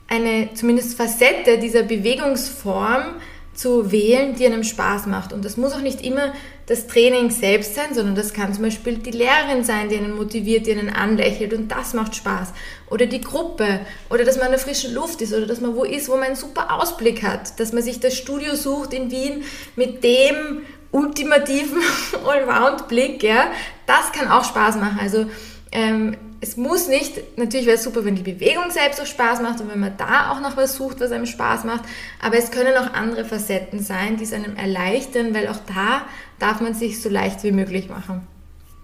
[0.09, 3.15] eine zumindest Facette dieser Bewegungsform
[3.53, 5.33] zu wählen, die einem Spaß macht.
[5.33, 6.33] Und das muss auch nicht immer
[6.69, 10.67] das Training selbst sein, sondern das kann zum Beispiel die Lehrerin sein, die einen motiviert,
[10.67, 12.49] die einen anlächelt und das macht Spaß.
[12.91, 13.79] Oder die Gruppe,
[14.11, 16.25] oder dass man in der frischen Luft ist, oder dass man wo ist, wo man
[16.25, 19.43] einen super Ausblick hat, dass man sich das Studio sucht in Wien
[19.75, 21.81] mit dem ultimativen
[22.27, 23.51] Allround-Blick, ja,
[23.87, 24.99] das kann auch Spaß machen.
[25.01, 25.25] Also
[25.71, 29.59] ähm, es muss nicht, natürlich wäre es super, wenn die Bewegung selbst auch Spaß macht
[29.59, 31.83] und wenn man da auch noch was sucht, was einem Spaß macht,
[32.21, 36.03] aber es können auch andere Facetten sein, die es einem erleichtern, weil auch da
[36.39, 38.27] darf man sich so leicht wie möglich machen.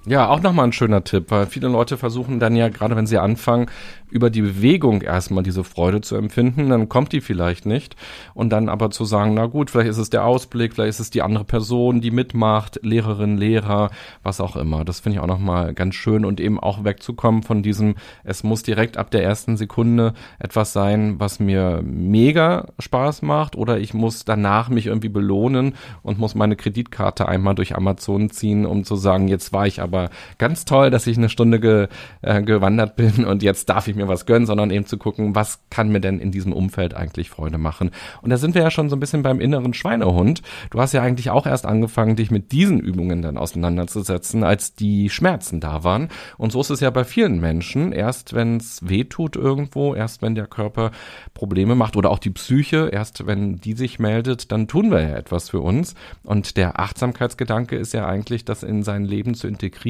[0.08, 3.18] Ja, auch nochmal ein schöner Tipp, weil viele Leute versuchen dann ja, gerade wenn sie
[3.18, 3.68] anfangen,
[4.16, 7.96] über die Bewegung erstmal diese Freude zu empfinden, dann kommt die vielleicht nicht.
[8.34, 11.10] Und dann aber zu sagen, na gut, vielleicht ist es der Ausblick, vielleicht ist es
[11.10, 13.90] die andere Person, die mitmacht, Lehrerin, Lehrer,
[14.22, 14.86] was auch immer.
[14.86, 18.64] Das finde ich auch nochmal ganz schön und eben auch wegzukommen von diesem, es muss
[18.64, 24.24] direkt ab der ersten Sekunde etwas sein, was mir mega Spaß macht oder ich muss
[24.24, 29.28] danach mich irgendwie belohnen und muss meine Kreditkarte einmal durch Amazon ziehen, um zu sagen,
[29.28, 29.95] jetzt war ich aber
[30.38, 31.88] ganz toll, dass ich eine Stunde ge,
[32.22, 35.36] äh, gewandert bin und jetzt darf ich ich mir was gönnen, sondern eben zu gucken,
[35.36, 37.92] was kann mir denn in diesem Umfeld eigentlich Freude machen.
[38.22, 40.42] Und da sind wir ja schon so ein bisschen beim inneren Schweinehund.
[40.70, 45.10] Du hast ja eigentlich auch erst angefangen, dich mit diesen Übungen dann auseinanderzusetzen, als die
[45.10, 46.10] Schmerzen da waren.
[46.38, 47.92] Und so ist es ja bei vielen Menschen.
[47.92, 50.92] Erst wenn es weh tut irgendwo, erst wenn der Körper
[51.34, 55.16] Probleme macht oder auch die Psyche, erst wenn die sich meldet, dann tun wir ja
[55.16, 55.96] etwas für uns.
[56.24, 59.85] Und der Achtsamkeitsgedanke ist ja eigentlich, das in sein Leben zu integrieren.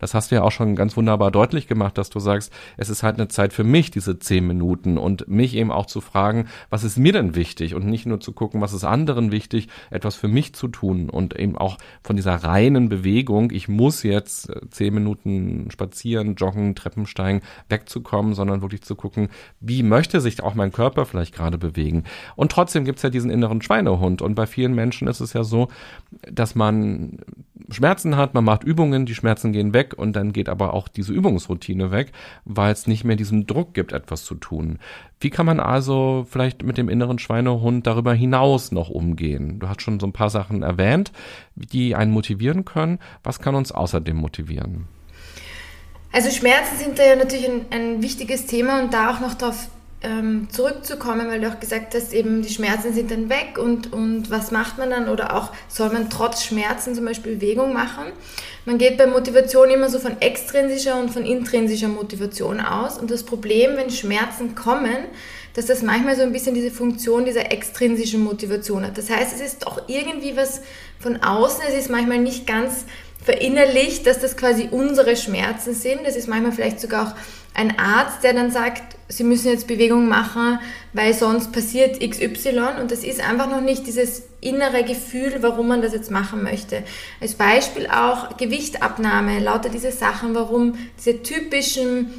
[0.00, 3.02] Das hast du ja auch schon ganz wunderbar deutlich gemacht, dass du sagst, es ist
[3.02, 6.84] halt eine Zeit für mich, diese zehn Minuten und mich eben auch zu fragen, was
[6.84, 10.28] ist mir denn wichtig und nicht nur zu gucken, was ist anderen wichtig, etwas für
[10.28, 14.94] mich zu tun und eben auch von dieser reinen Bewegung, ich muss jetzt äh, zehn
[14.94, 19.28] Minuten spazieren, joggen, Treppen steigen, wegzukommen, sondern wirklich zu gucken,
[19.60, 22.04] wie möchte sich auch mein Körper vielleicht gerade bewegen.
[22.36, 25.68] Und trotzdem gibt's ja diesen inneren Schweinehund und bei vielen Menschen ist es ja so,
[26.30, 27.18] dass man
[27.70, 31.12] Schmerzen hat, man macht Übungen, die Schmerzen gehen weg und dann geht aber auch diese
[31.12, 32.12] Übungsroutine weg,
[32.44, 34.78] weil es nicht mehr diesen Druck gibt, etwas zu tun.
[35.20, 39.58] Wie kann man also vielleicht mit dem inneren Schweinehund darüber hinaus noch umgehen?
[39.58, 41.12] Du hast schon so ein paar Sachen erwähnt,
[41.56, 42.98] die einen motivieren können.
[43.22, 44.86] Was kann uns außerdem motivieren?
[46.12, 49.68] Also Schmerzen sind da ja natürlich ein, ein wichtiges Thema und da auch noch darauf
[50.02, 54.30] ähm, zurückzukommen, weil du auch gesagt hast, eben die Schmerzen sind dann weg und, und
[54.30, 58.12] was macht man dann oder auch soll man trotz Schmerzen zum Beispiel Bewegung machen.
[58.64, 63.24] Man geht bei Motivation immer so von extrinsischer und von intrinsischer Motivation aus und das
[63.24, 64.96] Problem, wenn Schmerzen kommen,
[65.54, 68.96] dass das manchmal so ein bisschen diese Funktion dieser extrinsischen Motivation hat.
[68.96, 70.60] Das heißt, es ist doch irgendwie was
[71.00, 72.84] von außen, es ist manchmal nicht ganz
[73.24, 76.06] verinnerlicht, dass das quasi unsere Schmerzen sind.
[76.06, 77.14] Das ist manchmal vielleicht sogar auch
[77.58, 80.60] ein Arzt, der dann sagt, Sie müssen jetzt Bewegung machen,
[80.92, 85.82] weil sonst passiert XY und das ist einfach noch nicht dieses innere Gefühl, warum man
[85.82, 86.84] das jetzt machen möchte.
[87.20, 92.12] Als Beispiel auch Gewichtabnahme, lauter diese Sachen, warum diese typischen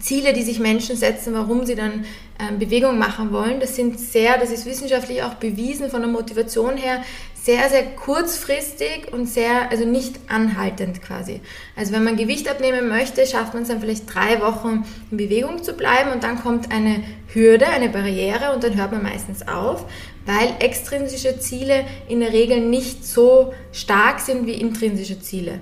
[0.00, 2.04] Ziele, die sich Menschen setzen, warum sie dann
[2.38, 6.76] ähm, Bewegung machen wollen, das sind sehr, das ist wissenschaftlich auch bewiesen von der Motivation
[6.76, 7.02] her,
[7.42, 11.40] sehr, sehr kurzfristig und sehr, also nicht anhaltend quasi.
[11.76, 15.62] Also wenn man Gewicht abnehmen möchte, schafft man es dann vielleicht drei Wochen in Bewegung
[15.62, 19.86] zu bleiben und dann kommt eine Hürde, eine Barriere und dann hört man meistens auf,
[20.26, 25.60] weil extrinsische Ziele in der Regel nicht so stark sind wie intrinsische Ziele.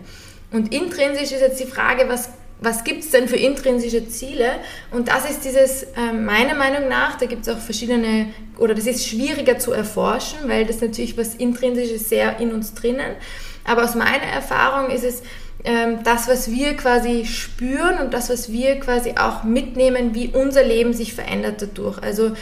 [0.52, 4.52] Und intrinsisch ist jetzt die Frage, was was gibt es denn für intrinsische Ziele?
[4.90, 8.86] Und das ist dieses, äh, meiner Meinung nach, da gibt es auch verschiedene, oder das
[8.86, 13.16] ist schwieriger zu erforschen, weil das natürlich was Intrinsisches sehr in uns drinnen.
[13.64, 15.22] Aber aus meiner Erfahrung ist es
[15.64, 20.62] ähm, das, was wir quasi spüren und das, was wir quasi auch mitnehmen, wie unser
[20.62, 21.98] Leben sich verändert dadurch.
[22.02, 22.32] Also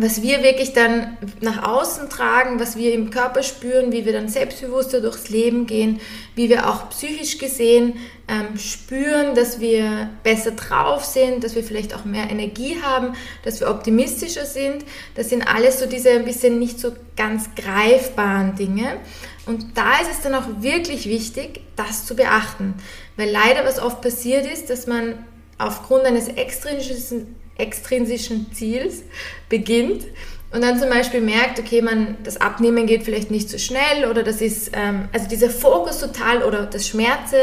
[0.00, 4.28] was wir wirklich dann nach außen tragen, was wir im Körper spüren, wie wir dann
[4.28, 6.00] selbstbewusster durchs Leben gehen,
[6.34, 7.94] wie wir auch psychisch gesehen
[8.28, 13.60] ähm, spüren, dass wir besser drauf sind, dass wir vielleicht auch mehr Energie haben, dass
[13.60, 14.84] wir optimistischer sind.
[15.16, 18.98] Das sind alles so diese ein bisschen nicht so ganz greifbaren Dinge.
[19.46, 22.74] Und da ist es dann auch wirklich wichtig, das zu beachten.
[23.16, 25.14] Weil leider was oft passiert ist, dass man
[25.56, 29.02] aufgrund eines extrinsischen extrinsischen Ziels
[29.48, 30.06] beginnt
[30.50, 34.22] und dann zum Beispiel merkt, okay, man, das Abnehmen geht vielleicht nicht so schnell oder
[34.22, 37.36] das ist, ähm, also dieser Fokus total oder das Schmerze,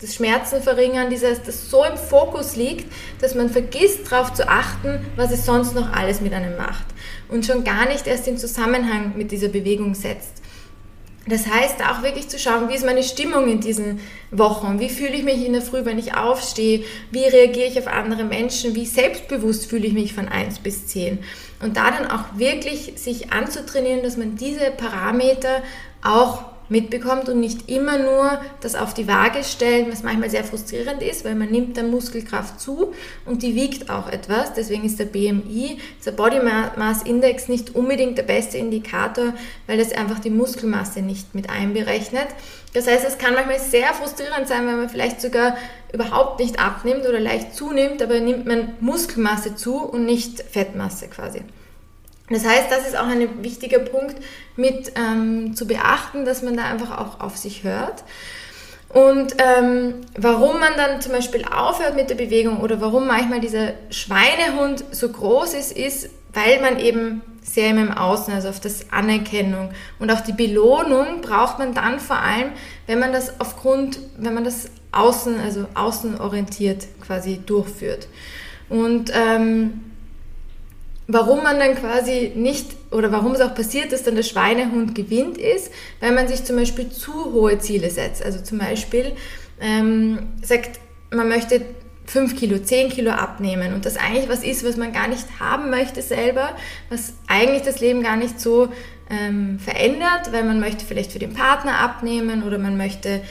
[0.00, 2.90] das Schmerzen verringern, dieses, das so im Fokus liegt,
[3.20, 6.84] dass man vergisst darauf zu achten, was es sonst noch alles mit einem macht
[7.28, 10.39] und schon gar nicht erst in Zusammenhang mit dieser Bewegung setzt.
[11.26, 14.00] Das heißt, auch wirklich zu schauen, wie ist meine Stimmung in diesen
[14.30, 17.88] Wochen, wie fühle ich mich in der Früh, wenn ich aufstehe, wie reagiere ich auf
[17.88, 21.18] andere Menschen, wie selbstbewusst fühle ich mich von 1 bis 10.
[21.62, 25.62] Und da dann auch wirklich sich anzutrainieren, dass man diese Parameter
[26.02, 31.02] auch mitbekommt und nicht immer nur das auf die Waage stellen, was manchmal sehr frustrierend
[31.02, 32.94] ist, weil man nimmt dann Muskelkraft zu
[33.26, 34.54] und die wiegt auch etwas.
[34.54, 36.40] Deswegen ist der BMI, der Body
[36.76, 39.34] Mass Index, nicht unbedingt der beste Indikator,
[39.66, 42.28] weil das einfach die Muskelmasse nicht mit einberechnet.
[42.72, 45.56] Das heißt, es kann manchmal sehr frustrierend sein, wenn man vielleicht sogar
[45.92, 51.42] überhaupt nicht abnimmt oder leicht zunimmt, aber nimmt man Muskelmasse zu und nicht Fettmasse quasi.
[52.30, 54.16] Das heißt, das ist auch ein wichtiger Punkt
[54.56, 58.04] mit ähm, zu beachten, dass man da einfach auch auf sich hört.
[58.88, 63.74] Und ähm, warum man dann zum Beispiel aufhört mit der Bewegung oder warum manchmal dieser
[63.90, 69.70] Schweinehund so groß ist, ist, weil man eben sehr im Außen, also auf das Anerkennung
[69.98, 72.50] und auch die Belohnung braucht man dann vor allem,
[72.86, 78.08] wenn man das aufgrund, wenn man das außen, also außenorientiert quasi durchführt.
[78.68, 79.89] Und ähm,
[81.12, 85.38] warum man dann quasi nicht oder warum es auch passiert, dass dann der Schweinehund gewinnt
[85.38, 88.24] ist, weil man sich zum Beispiel zu hohe Ziele setzt.
[88.24, 89.12] Also zum Beispiel
[89.60, 90.80] ähm, sagt,
[91.10, 91.62] man möchte
[92.06, 95.70] 5 Kilo, 10 Kilo abnehmen und das eigentlich was ist, was man gar nicht haben
[95.70, 96.56] möchte selber,
[96.88, 98.68] was eigentlich das Leben gar nicht so
[99.10, 103.22] ähm, verändert, weil man möchte vielleicht für den Partner abnehmen oder man möchte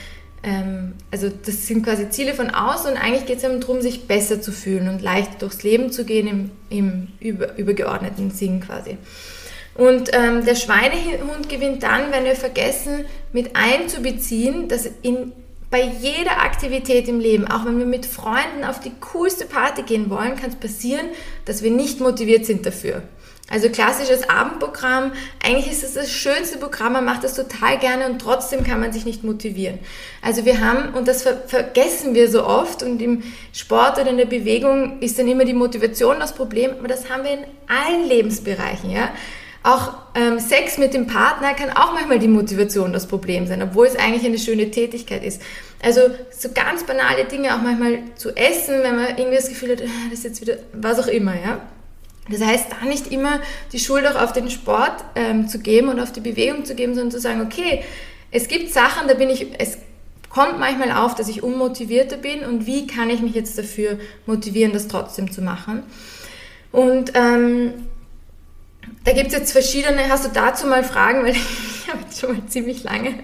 [0.43, 4.41] ähm, also das sind quasi Ziele von außen und eigentlich geht es darum, sich besser
[4.41, 8.97] zu fühlen und leicht durchs Leben zu gehen im, im über, übergeordneten Sinn quasi.
[9.75, 15.31] Und ähm, der Schweinehund gewinnt dann, wenn wir vergessen, mit einzubeziehen, dass in,
[15.69, 20.09] bei jeder Aktivität im Leben, auch wenn wir mit Freunden auf die coolste Party gehen
[20.09, 21.07] wollen, kann es passieren,
[21.45, 23.03] dass wir nicht motiviert sind dafür.
[23.49, 25.11] Also klassisches Abendprogramm,
[25.43, 28.93] eigentlich ist es das schönste Programm, man macht das total gerne und trotzdem kann man
[28.93, 29.79] sich nicht motivieren.
[30.21, 34.17] Also wir haben, und das ver vergessen wir so oft, und im Sport oder in
[34.17, 38.07] der Bewegung ist dann immer die Motivation das Problem, aber das haben wir in allen
[38.07, 39.09] Lebensbereichen, ja.
[39.61, 43.87] Auch ähm, Sex mit dem Partner kann auch manchmal die Motivation das Problem sein, obwohl
[43.87, 45.41] es eigentlich eine schöne Tätigkeit ist.
[45.83, 49.81] Also so ganz banale Dinge auch manchmal zu essen, wenn man irgendwie das Gefühl hat,
[49.81, 51.59] ah, das ist jetzt wieder was auch immer, ja.
[52.31, 53.39] Das heißt, da nicht immer
[53.71, 56.93] die Schuld auch auf den Sport ähm, zu geben und auf die Bewegung zu geben,
[56.93, 57.83] sondern zu sagen, okay,
[58.31, 59.77] es gibt Sachen, da bin ich, es
[60.29, 64.73] kommt manchmal auf, dass ich unmotivierter bin und wie kann ich mich jetzt dafür motivieren,
[64.73, 65.83] das trotzdem zu machen.
[66.71, 67.73] Und ähm,
[69.03, 72.33] da gibt es jetzt verschiedene, hast du dazu mal Fragen, weil ich habe jetzt schon
[72.33, 73.15] mal ziemlich lange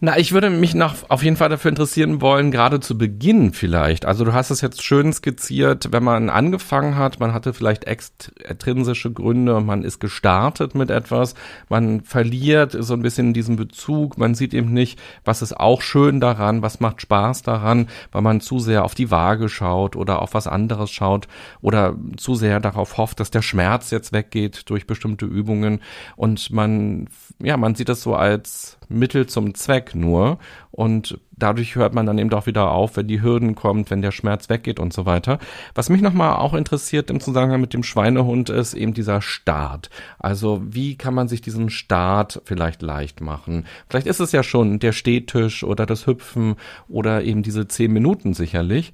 [0.00, 4.04] na, ich würde mich noch auf jeden Fall dafür interessieren wollen, gerade zu Beginn vielleicht.
[4.04, 9.12] Also du hast es jetzt schön skizziert, wenn man angefangen hat, man hatte vielleicht extrinsische
[9.12, 11.36] Gründe und man ist gestartet mit etwas,
[11.68, 16.20] man verliert so ein bisschen diesen Bezug, man sieht eben nicht, was ist auch schön
[16.20, 20.34] daran, was macht Spaß daran, weil man zu sehr auf die Waage schaut oder auf
[20.34, 21.28] was anderes schaut
[21.62, 25.80] oder zu sehr darauf hofft, dass der Schmerz jetzt weggeht durch bestimmte Übungen
[26.16, 27.08] und man,
[27.40, 30.38] ja, man sieht das so als Mittel zum Zweck nur.
[30.70, 34.10] Und dadurch hört man dann eben auch wieder auf, wenn die Hürden kommt, wenn der
[34.10, 35.38] Schmerz weggeht und so weiter.
[35.74, 39.90] Was mich nochmal auch interessiert im Zusammenhang mit dem Schweinehund ist eben dieser Start.
[40.18, 43.66] Also wie kann man sich diesen Start vielleicht leicht machen?
[43.88, 46.56] Vielleicht ist es ja schon der Stehtisch oder das Hüpfen
[46.88, 48.92] oder eben diese zehn Minuten sicherlich.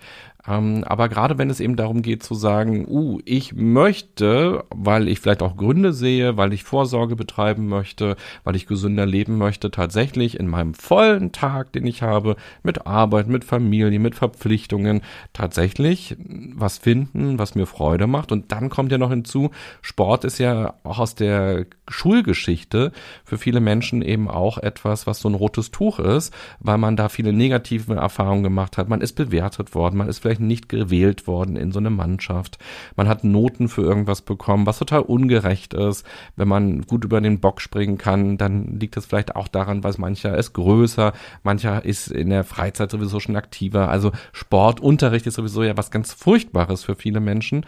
[0.51, 5.21] Ähm, aber gerade wenn es eben darum geht zu sagen, uh, ich möchte, weil ich
[5.21, 10.41] vielleicht auch Gründe sehe, weil ich Vorsorge betreiben möchte, weil ich gesünder leben möchte, tatsächlich
[10.41, 12.35] in meinem vollen Tag, den ich habe,
[12.65, 16.17] mit Arbeit, mit Familie, mit Verpflichtungen, tatsächlich
[16.55, 18.33] was finden, was mir Freude macht.
[18.33, 19.51] Und dann kommt ja noch hinzu,
[19.83, 22.93] Sport ist ja auch aus der Schulgeschichte
[23.25, 27.09] für viele Menschen eben auch etwas, was so ein rotes Tuch ist, weil man da
[27.09, 28.89] viele negative Erfahrungen gemacht hat.
[28.89, 32.59] Man ist bewertet worden, man ist vielleicht nicht gewählt worden in so eine Mannschaft.
[32.97, 36.07] Man hat Noten für irgendwas bekommen, was total ungerecht ist.
[36.37, 39.95] Wenn man gut über den Bock springen kann, dann liegt es vielleicht auch daran, weil
[39.99, 41.13] mancher ist größer,
[41.43, 43.89] mancher ist in der Freizeit sowieso schon aktiver.
[43.89, 47.67] Also Sportunterricht ist sowieso ja was ganz Furchtbares für viele Menschen.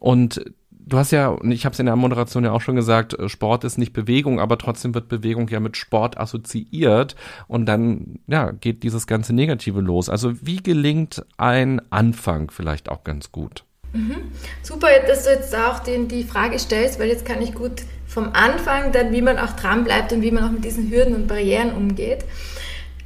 [0.00, 0.44] Und
[0.86, 3.64] du hast ja, ich habe es in der Moderation ja auch schon gesagt, äh, Sport
[3.64, 7.16] ist nicht Bewegung, aber trotzdem wird Bewegung ja mit Sport assoziiert
[7.48, 10.08] und dann ja geht dieses ganze Negative los.
[10.08, 13.64] Also wie gelingt ein Anfang vielleicht auch ganz gut?
[13.92, 14.16] Mhm.
[14.62, 18.30] Super, dass du jetzt auch den, die Frage stellst, weil jetzt kann ich gut vom
[18.32, 21.28] Anfang dann, wie man auch dran bleibt und wie man auch mit diesen Hürden und
[21.28, 22.24] Barrieren umgeht.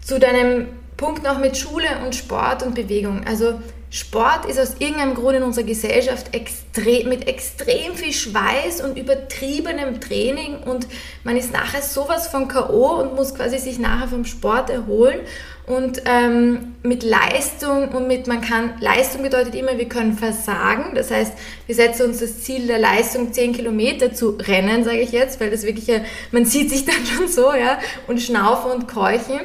[0.01, 0.67] Zu deinem
[0.97, 3.27] Punkt noch mit Schule und Sport und Bewegung.
[3.27, 3.61] Also
[3.91, 10.01] Sport ist aus irgendeinem Grund in unserer Gesellschaft extrem, mit extrem viel Schweiß und übertriebenem
[10.01, 10.87] Training und
[11.25, 13.01] man ist nachher sowas von K.O.
[13.01, 15.21] und muss quasi sich nachher vom Sport erholen
[15.69, 20.95] und ähm, mit Leistung und mit, man kann, Leistung bedeutet immer, wir können versagen.
[20.95, 21.33] Das heißt,
[21.67, 25.51] wir setzen uns das Ziel der Leistung, 10 Kilometer zu rennen, sage ich jetzt, weil
[25.51, 25.89] das wirklich,
[26.33, 29.41] man sieht sich dann schon so, ja, und schnaufen und keuchen.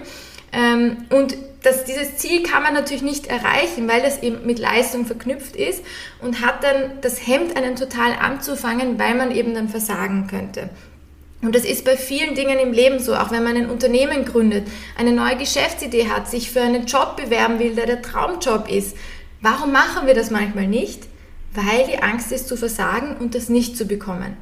[0.54, 5.06] Ähm, und das, dieses Ziel kann man natürlich nicht erreichen, weil das eben mit Leistung
[5.06, 5.84] verknüpft ist
[6.22, 10.70] und hat dann das Hemd einen total anzufangen, weil man eben dann versagen könnte.
[11.42, 14.68] Und das ist bei vielen Dingen im Leben so, auch wenn man ein Unternehmen gründet,
[14.98, 18.96] eine neue Geschäftsidee hat, sich für einen Job bewerben will, der der Traumjob ist.
[19.42, 21.04] Warum machen wir das manchmal nicht?
[21.54, 24.38] Weil die Angst ist zu versagen und das nicht zu bekommen.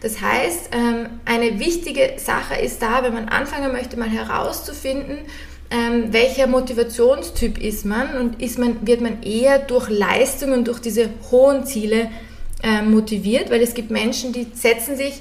[0.00, 5.18] Das heißt, ähm, eine wichtige Sache ist da, wenn man anfangen möchte, mal herauszufinden,
[5.70, 11.10] ähm, welcher Motivationstyp ist man und ist man, wird man eher durch Leistungen, durch diese
[11.30, 12.10] hohen Ziele
[12.62, 15.20] äh, motiviert, weil es gibt Menschen, die setzen sich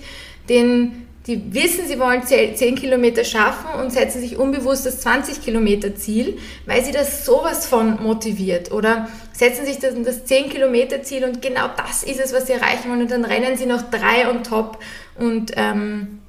[0.49, 5.95] den die wissen, sie wollen 10 Kilometer schaffen und setzen sich unbewusst das 20 Kilometer
[5.95, 6.37] Ziel,
[6.67, 8.71] weil sie das sowas von motiviert.
[8.71, 12.53] Oder setzen sich das, das 10 Kilometer Ziel und genau das ist es, was sie
[12.53, 14.77] erreichen wollen und dann rennen sie noch drei on top
[15.17, 16.19] und ähm,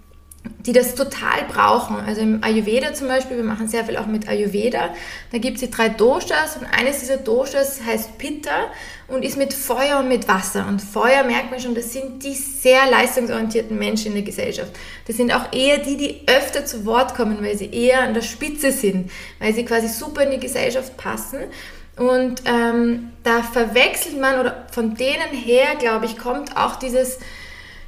[0.61, 1.97] die das total brauchen.
[1.97, 4.91] Also im Ayurveda zum Beispiel, wir machen sehr viel auch mit Ayurveda,
[5.33, 8.71] da gibt es die drei Doshas und eines dieser Doshas heißt Pitta
[9.09, 10.67] und ist mit Feuer und mit Wasser.
[10.67, 14.73] Und Feuer merkt man schon, das sind die sehr leistungsorientierten Menschen in der Gesellschaft.
[15.07, 18.23] Das sind auch eher die, die öfter zu Wort kommen, weil sie eher an der
[18.23, 21.39] Spitze sind, weil sie quasi super in die Gesellschaft passen.
[21.97, 27.19] Und ähm, da verwechselt man, oder von denen her, glaube ich, kommt auch dieses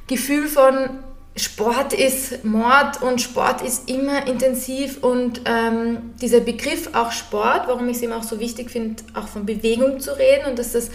[0.07, 1.03] Gefühl von,
[1.35, 7.87] Sport ist Mord und Sport ist immer intensiv und ähm, dieser Begriff auch Sport, warum
[7.87, 10.89] ich es eben auch so wichtig finde, auch von Bewegung zu reden und dass das,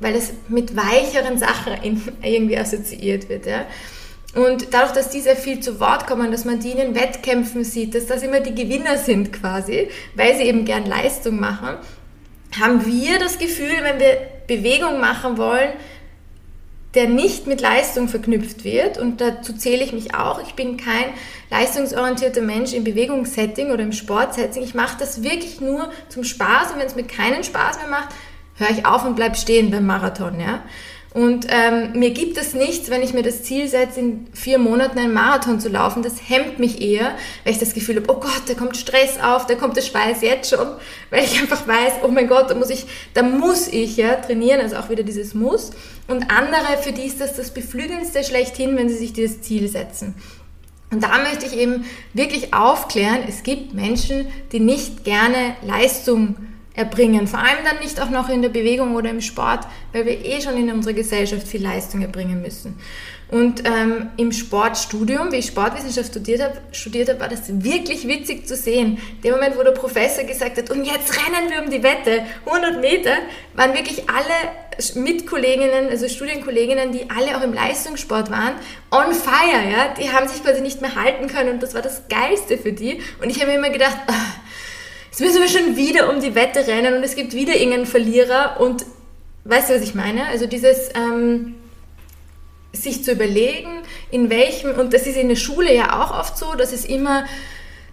[0.00, 1.74] weil es mit weicheren Sachen
[2.22, 3.46] irgendwie assoziiert wird.
[3.46, 3.66] Ja.
[4.34, 7.64] Und dadurch, dass die sehr viel zu Wort kommen, dass man die in den Wettkämpfen
[7.64, 11.76] sieht, dass das immer die Gewinner sind quasi, weil sie eben gern Leistung machen,
[12.58, 14.16] haben wir das Gefühl, wenn wir
[14.46, 15.72] Bewegung machen wollen,
[16.94, 18.98] der nicht mit Leistung verknüpft wird.
[18.98, 20.42] Und dazu zähle ich mich auch.
[20.42, 21.06] Ich bin kein
[21.50, 24.62] leistungsorientierter Mensch im Bewegungssetting oder im Sportsetting.
[24.62, 26.72] Ich mache das wirklich nur zum Spaß.
[26.72, 28.08] Und wenn es mir keinen Spaß mehr macht,
[28.56, 30.38] höre ich auf und bleib stehen beim Marathon.
[30.38, 30.62] Ja?
[31.14, 34.98] Und ähm, mir gibt es nichts, wenn ich mir das Ziel setze, in vier Monaten
[34.98, 36.02] einen Marathon zu laufen.
[36.02, 39.46] Das hemmt mich eher, weil ich das Gefühl habe, oh Gott, da kommt Stress auf,
[39.46, 40.66] da kommt der Schweiß jetzt schon,
[41.10, 44.60] weil ich einfach weiß, oh mein Gott, da muss ich, da muss ich ja trainieren,
[44.60, 45.72] also auch wieder dieses Muss.
[46.08, 50.14] Und andere, für die ist das das Beflügelndste schlechthin, wenn sie sich dieses Ziel setzen.
[50.90, 51.84] Und da möchte ich eben
[52.14, 56.36] wirklich aufklären, es gibt Menschen, die nicht gerne Leistung
[56.74, 57.26] erbringen.
[57.26, 60.40] Vor allem dann nicht auch noch in der Bewegung oder im Sport, weil wir eh
[60.40, 62.78] schon in unserer Gesellschaft viel Leistung erbringen müssen.
[63.32, 68.46] Und ähm, im Sportstudium, wie ich Sportwissenschaft studiert habe, studiert habe, war das wirklich witzig
[68.46, 68.98] zu sehen.
[69.24, 72.82] Der Moment, wo der Professor gesagt hat, und jetzt rennen wir um die Wette, 100
[72.82, 73.12] Meter,
[73.54, 78.52] waren wirklich alle Mitkolleginnen, also Studienkolleginnen, die alle auch im Leistungssport waren,
[78.90, 79.94] on fire, ja.
[79.98, 83.00] Die haben sich quasi nicht mehr halten können und das war das Geilste für die.
[83.22, 84.41] Und ich habe mir immer gedacht, oh,
[85.12, 88.58] jetzt müssen wir schon wieder um die Wette rennen und es gibt wieder irgendeinen Verlierer
[88.58, 88.86] und
[89.44, 90.26] weißt du, was ich meine?
[90.28, 91.56] Also dieses ähm,
[92.72, 96.54] sich zu überlegen, in welchem, und das ist in der Schule ja auch oft so,
[96.54, 97.26] dass es immer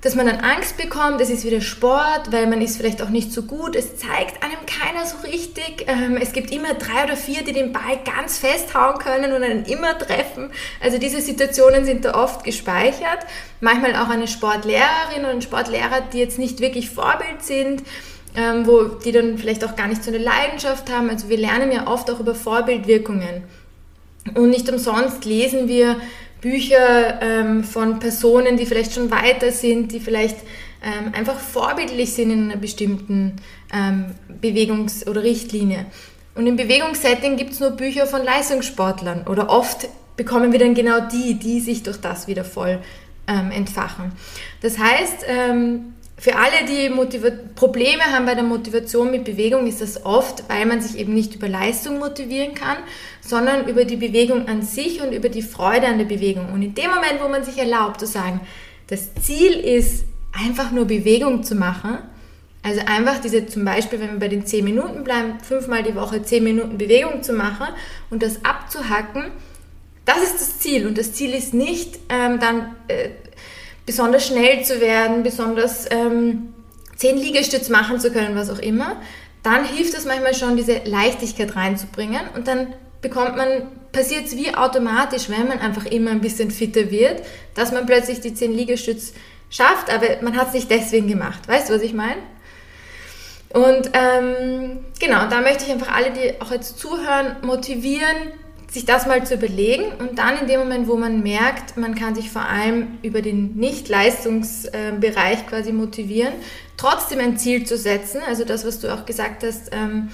[0.01, 3.33] dass man dann Angst bekommt, es ist wieder Sport, weil man ist vielleicht auch nicht
[3.33, 5.85] so gut, es zeigt einem keiner so richtig.
[5.87, 9.65] Ähm, es gibt immer drei oder vier, die den Ball ganz festhauen können und einen
[9.65, 10.51] immer treffen.
[10.79, 13.25] Also diese Situationen sind da oft gespeichert.
[13.61, 17.83] Manchmal auch eine Sportlehrerin oder ein Sportlehrer, die jetzt nicht wirklich Vorbild sind.
[18.35, 21.09] Ähm, wo die dann vielleicht auch gar nicht so eine Leidenschaft haben.
[21.09, 23.43] Also wir lernen ja oft auch über Vorbildwirkungen.
[24.35, 25.95] Und nicht umsonst lesen wir
[26.39, 30.37] Bücher ähm, von Personen, die vielleicht schon weiter sind, die vielleicht
[31.11, 33.35] einfach vorbildlich sind in einer bestimmten
[33.73, 35.85] ähm, Bewegungs- oder Richtlinie.
[36.35, 40.99] Und im Bewegungssetting gibt es nur Bücher von Leistungssportlern oder oft bekommen wir dann genau
[41.01, 42.79] die, die sich durch das wieder voll
[43.27, 44.11] ähm, entfachen.
[44.61, 49.79] Das heißt, ähm, für alle, die Motiva Probleme haben bei der Motivation mit Bewegung, ist
[49.79, 52.77] das oft, weil man sich eben nicht über Leistung motivieren kann,
[53.21, 56.51] sondern über die Bewegung an sich und über die Freude an der Bewegung.
[56.51, 58.41] Und in dem Moment, wo man sich erlaubt zu sagen,
[58.87, 60.03] das Ziel ist,
[60.33, 61.99] einfach nur Bewegung zu machen,
[62.61, 66.21] also einfach diese zum Beispiel, wenn wir bei den 10 Minuten bleiben, fünfmal die Woche
[66.21, 67.67] 10 Minuten Bewegung zu machen
[68.09, 69.31] und das abzuhacken,
[70.05, 70.87] das ist das Ziel.
[70.87, 72.75] Und das Ziel ist nicht ähm, dann...
[72.87, 73.09] Äh,
[73.89, 76.53] besonders schnell zu werden, besonders ähm,
[76.95, 79.01] zehn Liegestütz machen zu können, was auch immer,
[79.41, 82.67] dann hilft es manchmal schon, diese Leichtigkeit reinzubringen und dann
[83.01, 87.23] bekommt man, passiert es wie automatisch, wenn man einfach immer ein bisschen fitter wird,
[87.55, 89.13] dass man plötzlich die 10 Liegestütz
[89.49, 91.47] schafft, aber man hat es nicht deswegen gemacht.
[91.47, 92.21] Weißt du, was ich meine?
[93.53, 98.33] Und ähm, genau, da möchte ich einfach alle, die auch jetzt zuhören, motivieren,
[98.69, 102.13] sich das mal zu überlegen und dann in dem Moment, wo man merkt, man kann
[102.13, 106.33] sich vor allem über den Nicht-Leistungsbereich quasi motivieren,
[106.77, 108.21] trotzdem ein Ziel zu setzen.
[108.27, 110.09] Also das, was du auch gesagt hast, ähm,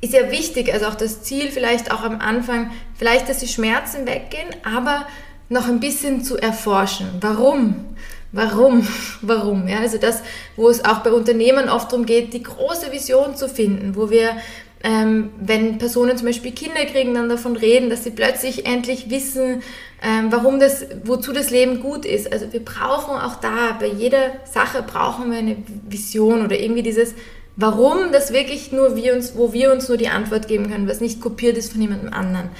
[0.00, 0.72] ist ja wichtig.
[0.72, 5.06] Also auch das Ziel vielleicht auch am Anfang, vielleicht, dass die Schmerzen weggehen, aber
[5.48, 7.08] noch ein bisschen zu erforschen.
[7.20, 7.96] Warum?
[8.32, 8.86] Warum?
[9.22, 9.68] Warum?
[9.68, 10.22] Ja, also das,
[10.56, 14.36] wo es auch bei Unternehmen oft darum geht, die große Vision zu finden, wo wir
[14.84, 19.62] ähm, wenn Personen zum Beispiel Kinder kriegen, dann davon reden, dass sie plötzlich endlich wissen,
[20.02, 22.32] ähm, warum das, wozu das Leben gut ist.
[22.32, 25.56] Also wir brauchen auch da, bei jeder Sache brauchen wir eine
[25.88, 27.14] Vision oder irgendwie dieses,
[27.56, 31.00] warum das wirklich nur wir uns, wo wir uns nur die Antwort geben können, was
[31.00, 32.50] nicht kopiert ist von jemandem anderen.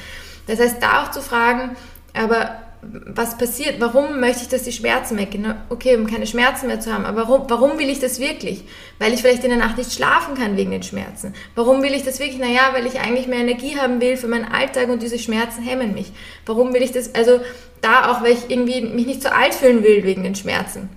[0.46, 1.76] Das heißt, da auch zu fragen,
[2.14, 5.54] aber was passiert, warum möchte ich, dass die Schmerzen weggehen?
[5.68, 8.64] Okay, um keine Schmerzen mehr zu haben, aber warum, warum will ich das wirklich?
[8.98, 11.34] Weil ich vielleicht in der Nacht nicht schlafen kann wegen den Schmerzen.
[11.54, 12.38] Warum will ich das wirklich?
[12.38, 15.94] Naja, weil ich eigentlich mehr Energie haben will für meinen Alltag und diese Schmerzen hemmen
[15.94, 16.12] mich.
[16.44, 17.14] Warum will ich das?
[17.14, 17.40] Also
[17.80, 20.88] da auch, weil ich irgendwie mich nicht so alt fühlen will wegen den Schmerzen.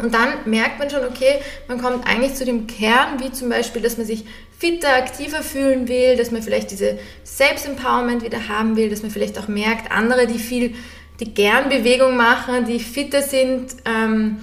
[0.00, 1.38] Und dann merkt man schon, okay,
[1.68, 4.24] man kommt eigentlich zu dem Kern, wie zum Beispiel, dass man sich
[4.58, 9.38] fitter, aktiver fühlen will, dass man vielleicht diese Selbstempowerment wieder haben will, dass man vielleicht
[9.38, 10.74] auch merkt, andere, die viel
[11.20, 14.38] die gern Bewegung machen, die fitter sind, ähm,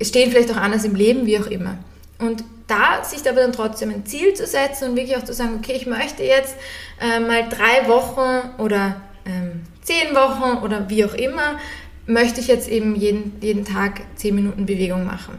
[0.00, 1.78] stehen vielleicht auch anders im Leben, wie auch immer.
[2.18, 5.56] Und da sich aber dann trotzdem ein Ziel zu setzen und wirklich auch zu sagen,
[5.58, 6.56] okay, ich möchte jetzt
[7.00, 11.58] äh, mal drei Wochen oder ähm, zehn Wochen oder wie auch immer,
[12.06, 15.36] möchte ich jetzt eben jeden, jeden Tag zehn Minuten Bewegung machen.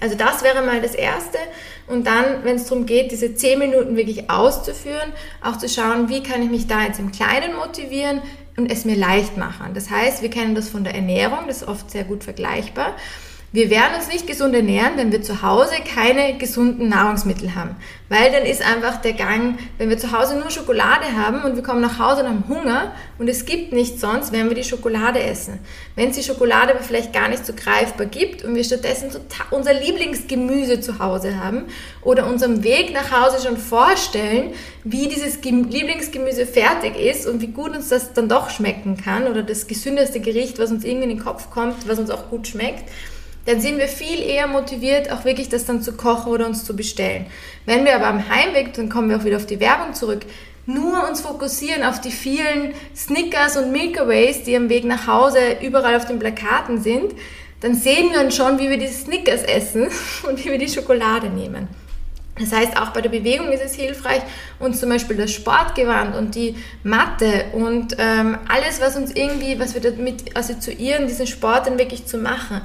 [0.00, 1.38] Also das wäre mal das Erste.
[1.86, 6.22] Und dann, wenn es darum geht, diese zehn Minuten wirklich auszuführen, auch zu schauen, wie
[6.22, 8.20] kann ich mich da jetzt im Kleinen motivieren,
[8.56, 9.74] und es mir leicht machen.
[9.74, 12.94] Das heißt, wir kennen das von der Ernährung, das ist oft sehr gut vergleichbar.
[13.56, 17.74] Wir werden uns nicht gesund ernähren, wenn wir zu Hause keine gesunden Nahrungsmittel haben.
[18.10, 21.62] Weil dann ist einfach der Gang, wenn wir zu Hause nur Schokolade haben und wir
[21.62, 25.20] kommen nach Hause und haben Hunger und es gibt nichts sonst, werden wir die Schokolade
[25.20, 25.58] essen.
[25.94, 29.08] Wenn es die Schokolade aber vielleicht gar nicht so greifbar gibt und wir stattdessen
[29.50, 31.62] unser Lieblingsgemüse zu Hause haben
[32.02, 34.52] oder unserem Weg nach Hause schon vorstellen,
[34.84, 39.42] wie dieses Lieblingsgemüse fertig ist und wie gut uns das dann doch schmecken kann oder
[39.42, 42.84] das gesündeste Gericht, was uns irgendwie in den Kopf kommt, was uns auch gut schmeckt,
[43.46, 46.76] dann sind wir viel eher motiviert, auch wirklich das dann zu kochen oder uns zu
[46.76, 47.26] bestellen.
[47.64, 50.26] Wenn wir aber am Heimweg, dann kommen wir auch wieder auf die Werbung zurück,
[50.66, 55.94] nur uns fokussieren auf die vielen Snickers und Milkaways, die am Weg nach Hause überall
[55.94, 57.14] auf den Plakaten sind,
[57.60, 59.88] dann sehen wir uns schon, wie wir die Snickers essen
[60.28, 61.68] und wie wir die Schokolade nehmen.
[62.38, 64.20] Das heißt, auch bei der Bewegung ist es hilfreich,
[64.58, 69.74] uns zum Beispiel das Sportgewand und die Matte und ähm, alles, was uns irgendwie, was
[69.74, 72.60] wir damit assoziieren, diesen Sport dann wirklich zu machen.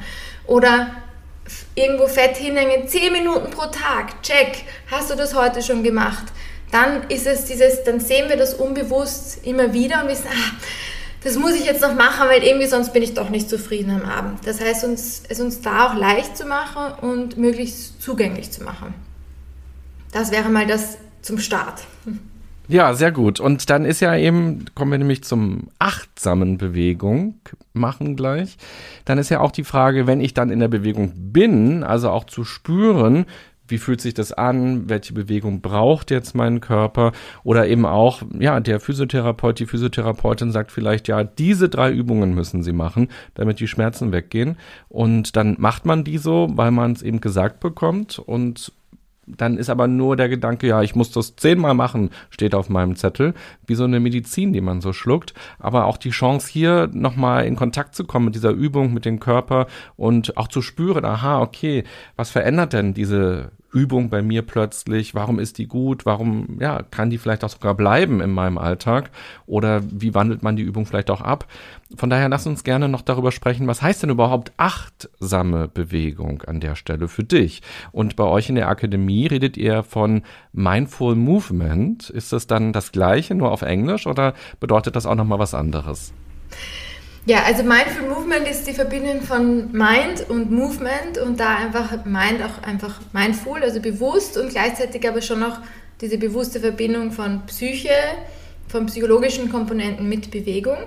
[0.46, 0.88] Oder
[1.76, 6.26] irgendwo fett hinhängen, 10 Minuten pro Tag, check, hast du das heute schon gemacht?
[6.72, 10.56] Dann ist es dieses, dann sehen wir das unbewusst immer wieder und wissen, ah,
[11.24, 14.10] das muss ich jetzt noch machen, weil irgendwie sonst bin ich doch nicht zufrieden am
[14.10, 14.46] Abend.
[14.46, 18.94] Das heißt, uns, es uns da auch leicht zu machen und möglichst zugänglich zu machen.
[20.12, 21.84] Das wäre mal das zum Start.
[22.68, 23.40] Ja, sehr gut.
[23.40, 27.40] Und dann ist ja eben, kommen wir nämlich zum achtsamen Bewegung
[27.74, 28.58] machen gleich.
[29.06, 32.24] Dann ist ja auch die Frage, wenn ich dann in der Bewegung bin, also auch
[32.24, 33.26] zu spüren,
[33.68, 38.60] wie fühlt sich das an, welche Bewegung braucht jetzt mein Körper oder eben auch, ja,
[38.60, 43.68] der Physiotherapeut, die Physiotherapeutin sagt vielleicht, ja, diese drei Übungen müssen Sie machen, damit die
[43.68, 44.58] Schmerzen weggehen
[44.90, 48.74] und dann macht man die so, weil man es eben gesagt bekommt und
[49.28, 52.96] dann ist aber nur der Gedanke, ja, ich muss das zehnmal machen, steht auf meinem
[52.96, 53.34] Zettel,
[53.68, 55.34] wie so eine Medizin, die man so schluckt.
[55.60, 59.20] Aber auch die Chance hier nochmal in Kontakt zu kommen mit dieser Übung, mit dem
[59.20, 61.84] Körper und auch zu spüren, aha, okay,
[62.16, 65.16] was verändert denn diese Übung bei mir plötzlich?
[65.16, 66.06] Warum ist die gut?
[66.06, 69.12] Warum, ja, kann die vielleicht auch sogar bleiben in meinem Alltag?
[69.46, 71.48] Oder wie wandelt man die Übung vielleicht auch ab?
[71.96, 76.60] Von daher lass uns gerne noch darüber sprechen, was heißt denn überhaupt achtsame Bewegung an
[76.60, 77.62] der Stelle für dich?
[77.92, 82.10] Und bei euch in der Akademie redet ihr von Mindful Movement.
[82.10, 86.14] Ist das dann das Gleiche, nur auf Englisch oder bedeutet das auch nochmal was anderes?
[87.26, 92.42] Ja, also Mindful Movement ist die Verbindung von Mind und Movement und da einfach Mind
[92.44, 95.60] auch einfach mindful, also bewusst und gleichzeitig aber schon noch
[96.02, 97.94] diese bewusste Verbindung von Psyche,
[98.68, 100.78] von psychologischen Komponenten mit Bewegung.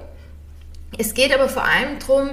[0.99, 2.31] Es geht aber vor allem darum,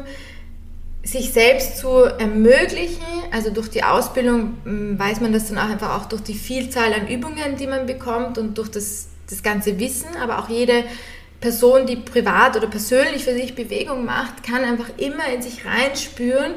[1.03, 3.03] sich selbst zu ermöglichen.
[3.31, 6.93] Also durch die Ausbildung hm, weiß man das dann auch einfach auch durch die Vielzahl
[6.93, 10.15] an Übungen, die man bekommt und durch das, das ganze Wissen.
[10.19, 10.83] Aber auch jede
[11.41, 16.53] Person, die privat oder persönlich für sich Bewegung macht, kann einfach immer in sich reinspüren,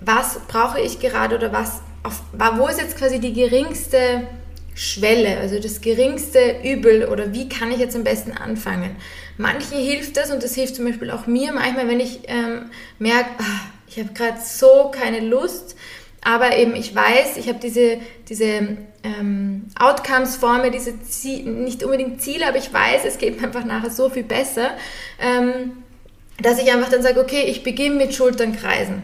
[0.00, 2.22] was brauche ich gerade oder was, auf,
[2.56, 4.26] wo ist jetzt quasi die geringste
[4.74, 8.96] Schwelle, also das geringste Übel oder wie kann ich jetzt am besten anfangen.
[9.36, 13.30] Manchen hilft das und das hilft zum Beispiel auch mir manchmal, wenn ich ähm, merke,
[13.38, 15.76] ach, ich habe gerade so keine Lust,
[16.24, 17.98] aber eben ich weiß, ich habe diese,
[18.28, 23.40] diese ähm, Outcomes vor mir, diese Ziel, nicht unbedingt Ziele, aber ich weiß, es geht
[23.40, 24.70] mir einfach nachher so viel besser,
[25.20, 25.84] ähm,
[26.42, 29.02] dass ich einfach dann sage, okay, ich beginne mit Schulternkreisen.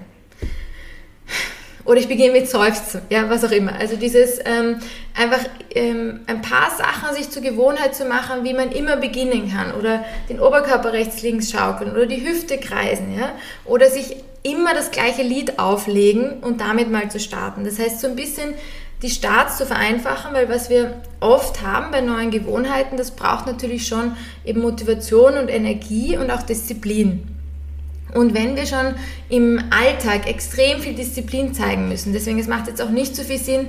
[1.84, 3.74] Oder ich beginne mit Seufzen, ja, was auch immer.
[3.74, 4.80] Also dieses ähm,
[5.16, 5.40] einfach
[5.74, 9.74] ähm, ein paar Sachen sich zur Gewohnheit zu machen, wie man immer beginnen kann.
[9.74, 13.32] Oder den Oberkörper rechts-links schaukeln oder die Hüfte kreisen, ja.
[13.64, 17.64] Oder sich immer das gleiche Lied auflegen und damit mal zu starten.
[17.64, 18.54] Das heißt, so ein bisschen
[19.02, 23.86] die Starts zu vereinfachen, weil was wir oft haben bei neuen Gewohnheiten, das braucht natürlich
[23.86, 27.26] schon eben Motivation und Energie und auch Disziplin.
[28.14, 28.94] Und wenn wir schon
[29.28, 33.38] im Alltag extrem viel Disziplin zeigen müssen, deswegen es macht jetzt auch nicht so viel
[33.38, 33.68] Sinn,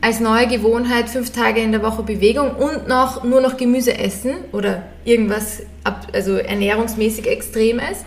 [0.00, 4.34] als neue Gewohnheit fünf Tage in der Woche Bewegung und noch nur noch Gemüse essen
[4.50, 5.62] oder irgendwas
[6.12, 8.04] also ernährungsmäßig Extremes,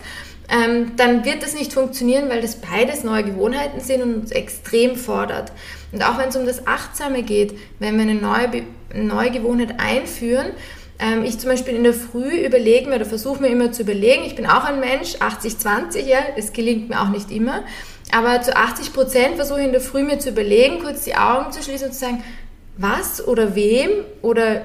[0.48, 4.96] ähm, dann wird das nicht funktionieren, weil das beides neue Gewohnheiten sind und uns extrem
[4.96, 5.52] fordert.
[5.92, 8.62] Und auch wenn es um das Achtsame geht, wenn wir eine neue,
[8.94, 10.46] neue Gewohnheit einführen,
[10.98, 14.24] ähm, ich zum Beispiel in der Früh überlege mir oder versuche mir immer zu überlegen,
[14.24, 17.64] ich bin auch ein Mensch, 80-20, ja, es gelingt mir auch nicht immer,
[18.12, 21.52] aber zu 80 Prozent versuche ich in der Früh mir zu überlegen, kurz die Augen
[21.52, 22.22] zu schließen und zu sagen,
[22.78, 23.90] was oder wem
[24.22, 24.62] oder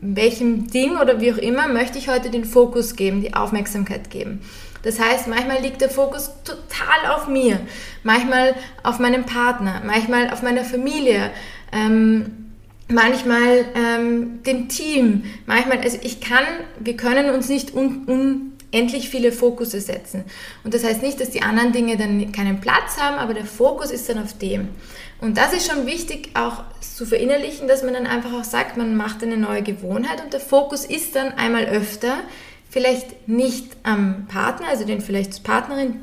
[0.00, 4.40] welchem Ding oder wie auch immer möchte ich heute den Fokus geben, die Aufmerksamkeit geben.
[4.86, 7.58] Das heißt, manchmal liegt der Fokus total auf mir,
[8.04, 11.32] manchmal auf meinem Partner, manchmal auf meiner Familie,
[11.72, 12.52] ähm,
[12.86, 16.44] manchmal ähm, dem Team, manchmal, also ich kann,
[16.78, 18.04] wir können uns nicht un,
[18.72, 20.22] unendlich viele Fokusse setzen.
[20.62, 23.90] Und das heißt nicht, dass die anderen Dinge dann keinen Platz haben, aber der Fokus
[23.90, 24.68] ist dann auf dem.
[25.20, 28.96] Und das ist schon wichtig auch zu verinnerlichen, dass man dann einfach auch sagt, man
[28.96, 32.18] macht eine neue Gewohnheit und der Fokus ist dann einmal öfter
[32.70, 36.02] vielleicht nicht am Partner, also den vielleicht Partnerin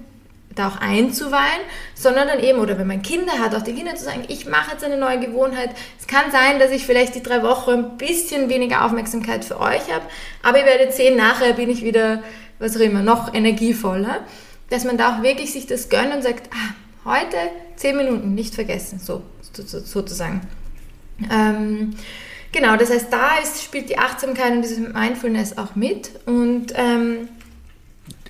[0.56, 1.62] da auch einzuweihen,
[1.96, 4.72] sondern dann eben, oder wenn man Kinder hat, auch den Kindern zu sagen, ich mache
[4.72, 5.72] jetzt eine neue Gewohnheit.
[6.00, 9.92] Es kann sein, dass ich vielleicht die drei Wochen ein bisschen weniger Aufmerksamkeit für euch
[9.92, 10.06] habe,
[10.42, 12.24] aber ihr werdet sehen, nachher bin ich wieder,
[12.60, 14.20] was auch immer, noch energievoller.
[14.70, 16.74] Dass man da auch wirklich sich das gönnt und sagt, ah,
[17.06, 17.38] heute
[17.76, 20.42] zehn Minuten, nicht vergessen, so sozusagen.
[21.32, 21.96] Ähm,
[22.54, 26.12] Genau, das heißt, da ist, spielt die Achtsamkeit und dieses Mindfulness auch mit.
[26.28, 27.28] Und ähm,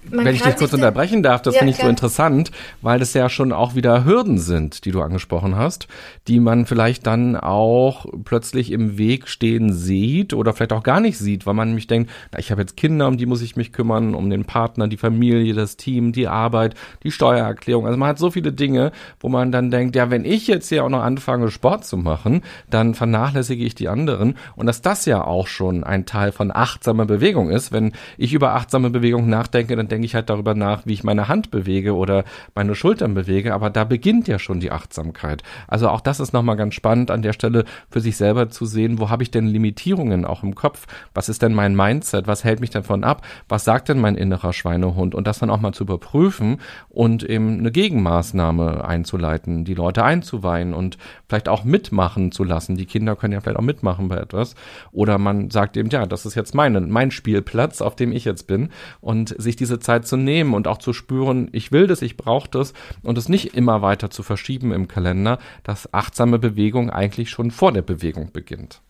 [0.10, 2.52] man Wenn ich dich kurz unterbrechen darf, das ja, finde ich so interessant,
[2.82, 5.88] weil das ja schon auch wieder Hürden sind, die du angesprochen hast,
[6.28, 11.18] die man vielleicht dann auch plötzlich im Weg stehen sieht oder vielleicht auch gar nicht
[11.18, 13.72] sieht, weil man nämlich denkt, na, ich habe jetzt Kinder, um die muss ich mich
[13.72, 17.86] kümmern, um den Partner, die Familie, das Team, die Arbeit, die Steuererklärung.
[17.86, 20.84] Also man hat so viele Dinge, wo man dann denkt, ja, wenn ich jetzt hier
[20.84, 24.36] auch noch anfange, Sport zu machen, dann vernachlässige ich die anderen.
[24.56, 27.72] Und dass das ja auch schon ein Teil von achtsamer Bewegung ist.
[27.72, 31.28] Wenn ich über achtsame Bewegung nachdenke, dann denke ich halt darüber nach, wie ich meine
[31.28, 32.24] Hand bewege oder
[32.56, 35.44] meine Schultern bewege, aber da beginnt ja schon die Achtsamkeit.
[35.68, 38.98] Also auch das ist nochmal ganz spannend an der Stelle für sich selber zu sehen,
[38.98, 40.88] wo habe ich denn Limitierungen auch im Kopf?
[41.14, 42.26] Was ist denn mein Mindset?
[42.26, 43.22] Was hält mich davon ab?
[43.48, 45.14] Was sagt denn mein innerer Schweinehund?
[45.14, 50.74] Und das dann auch mal zu überprüfen und eben eine Gegenmaßnahme einzuleiten, die Leute einzuweihen
[50.74, 52.78] und vielleicht auch mitmachen zu lassen.
[52.78, 54.56] Die Kinder können ja vielleicht auch mitmachen bei etwas.
[54.92, 58.48] Oder man sagt eben, ja, das ist jetzt meine, mein Spielplatz, auf dem ich jetzt
[58.48, 58.70] bin
[59.02, 62.50] und sich diese Zeit zu nehmen und auch zu spüren, ich will das, ich brauche
[62.50, 62.74] das
[63.04, 67.72] und es nicht immer weiter zu verschieben im Kalender, dass achtsame Bewegung eigentlich schon vor
[67.72, 68.82] der Bewegung beginnt.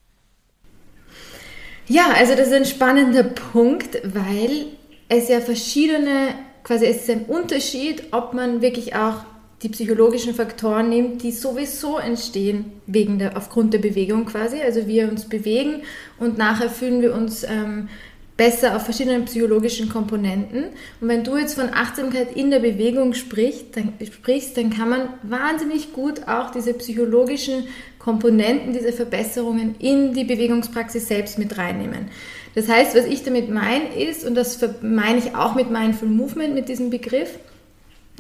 [1.88, 4.68] Ja, also das ist ein spannender Punkt, weil
[5.10, 6.30] es ja verschiedene,
[6.64, 9.26] quasi es ist ein Unterschied, ob man wirklich auch
[9.64, 14.62] die psychologischen Faktoren nimmt, die sowieso entstehen wegen der, aufgrund der Bewegung quasi.
[14.62, 15.84] Also wir uns bewegen
[16.20, 17.88] und nachher fühlen wir uns ähm,
[18.36, 20.66] besser auf verschiedenen psychologischen Komponenten.
[21.00, 25.10] Und wenn du jetzt von Achtsamkeit in der Bewegung sprichst, dann, sprichst, dann kann man
[25.22, 27.68] wahnsinnig gut auch diese psychologischen
[28.00, 32.10] Komponenten, diese Verbesserungen in die Bewegungspraxis selbst mit reinnehmen.
[32.56, 36.54] Das heißt, was ich damit meine ist, und das meine ich auch mit Mindful Movement,
[36.54, 37.38] mit diesem Begriff,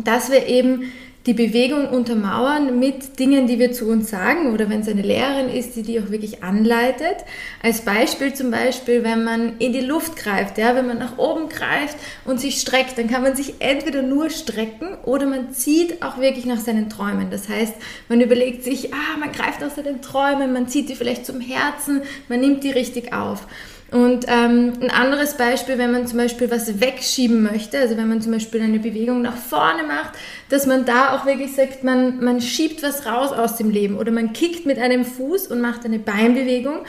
[0.03, 0.91] dass wir eben
[1.25, 5.49] die Bewegung untermauern mit Dingen, die wir zu uns sagen oder wenn es eine Lehrerin
[5.49, 7.17] ist, die die auch wirklich anleitet.
[7.61, 11.47] Als Beispiel zum Beispiel, wenn man in die Luft greift, ja, wenn man nach oben
[11.47, 16.19] greift und sich streckt, dann kann man sich entweder nur strecken oder man zieht auch
[16.19, 17.29] wirklich nach seinen Träumen.
[17.29, 17.75] Das heißt,
[18.09, 22.01] man überlegt sich, ah, man greift nach seinen Träumen, man zieht die vielleicht zum Herzen,
[22.27, 23.47] man nimmt die richtig auf.
[23.93, 28.21] Und ähm, ein anderes Beispiel, wenn man zum Beispiel was wegschieben möchte, also wenn man
[28.21, 30.13] zum Beispiel eine Bewegung nach vorne macht,
[30.49, 34.11] dass man da auch wirklich sagt, man, man schiebt was raus aus dem Leben oder
[34.11, 36.85] man kickt mit einem Fuß und macht eine Beinbewegung,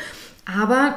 [0.47, 0.97] aber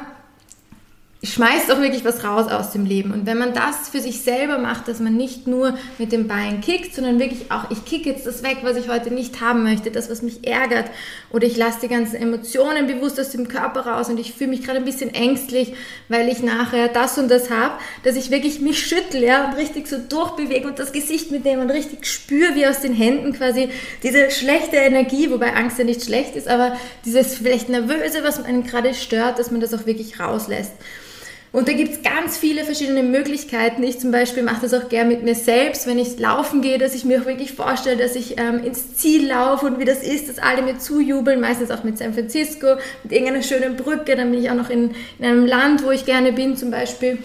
[1.24, 3.10] schmeißt auch wirklich was raus aus dem Leben.
[3.10, 6.60] Und wenn man das für sich selber macht, dass man nicht nur mit dem Bein
[6.60, 9.90] kickt, sondern wirklich auch, ich kicke jetzt das weg, was ich heute nicht haben möchte,
[9.90, 10.88] das, was mich ärgert,
[11.30, 14.62] oder ich lasse die ganzen Emotionen bewusst aus dem Körper raus und ich fühle mich
[14.62, 15.74] gerade ein bisschen ängstlich,
[16.08, 19.88] weil ich nachher das und das habe, dass ich wirklich mich schüttle ja, und richtig
[19.88, 23.70] so durchbewege und das Gesicht mitnehme und richtig spüre, wie aus den Händen quasi
[24.04, 28.62] diese schlechte Energie, wobei Angst ja nicht schlecht ist, aber dieses vielleicht Nervöse, was einen
[28.62, 30.72] gerade stört, dass man das auch wirklich rauslässt.
[31.50, 33.82] Und da gibt es ganz viele verschiedene Möglichkeiten.
[33.82, 36.94] Ich zum Beispiel mache das auch gern mit mir selbst, wenn ich laufen gehe, dass
[36.94, 40.28] ich mir auch wirklich vorstelle, dass ich ähm, ins Ziel laufe und wie das ist,
[40.28, 44.14] dass alle mir zujubeln, meistens auch mit San Francisco, mit irgendeiner schönen Brücke.
[44.14, 47.18] Dann bin ich auch noch in, in einem Land, wo ich gerne bin zum Beispiel.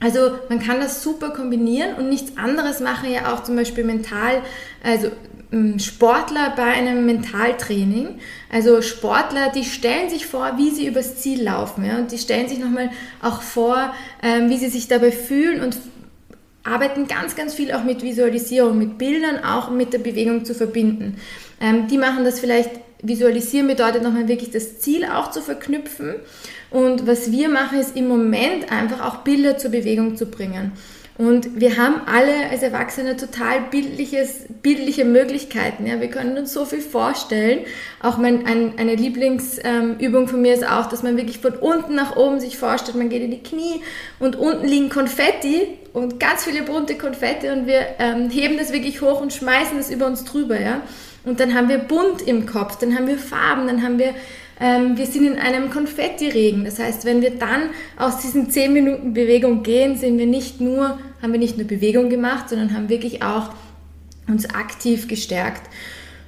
[0.00, 4.42] Also man kann das super kombinieren und nichts anderes machen ja auch zum Beispiel mental,
[4.84, 5.10] also
[5.78, 8.18] Sportler bei einem Mentaltraining.
[8.52, 11.84] Also Sportler, die stellen sich vor, wie sie übers Ziel laufen.
[11.84, 11.98] Ja?
[11.98, 12.90] Und die stellen sich nochmal
[13.22, 15.78] auch vor, ähm, wie sie sich dabei fühlen und
[16.64, 21.16] arbeiten ganz, ganz viel auch mit Visualisierung, mit Bildern, auch mit der Bewegung zu verbinden.
[21.60, 22.70] Ähm, die machen das vielleicht,
[23.02, 26.16] visualisieren bedeutet nochmal wirklich das Ziel auch zu verknüpfen.
[26.70, 30.72] Und was wir machen, ist im Moment einfach auch Bilder zur Bewegung zu bringen.
[31.18, 35.84] Und wir haben alle als Erwachsene total bildliches, bildliche Möglichkeiten.
[35.84, 36.00] Ja?
[36.00, 37.64] Wir können uns so viel vorstellen.
[38.00, 42.14] Auch mein, ein, eine Lieblingsübung von mir ist auch, dass man wirklich von unten nach
[42.14, 42.96] oben sich vorstellt.
[42.96, 43.82] Man geht in die Knie
[44.20, 49.02] und unten liegen Konfetti und ganz viele bunte Konfetti und wir ähm, heben das wirklich
[49.02, 50.60] hoch und schmeißen das über uns drüber.
[50.60, 50.82] Ja?
[51.24, 54.14] Und dann haben wir bunt im Kopf, dann haben wir Farben, dann haben wir
[54.60, 56.64] ähm, wir sind in einem Konfettiregen.
[56.64, 60.98] Das heißt, wenn wir dann aus diesen 10 Minuten Bewegung gehen, sind wir nicht nur,
[61.22, 63.50] haben wir nicht nur Bewegung gemacht, sondern haben wirklich auch
[64.26, 65.62] uns aktiv gestärkt.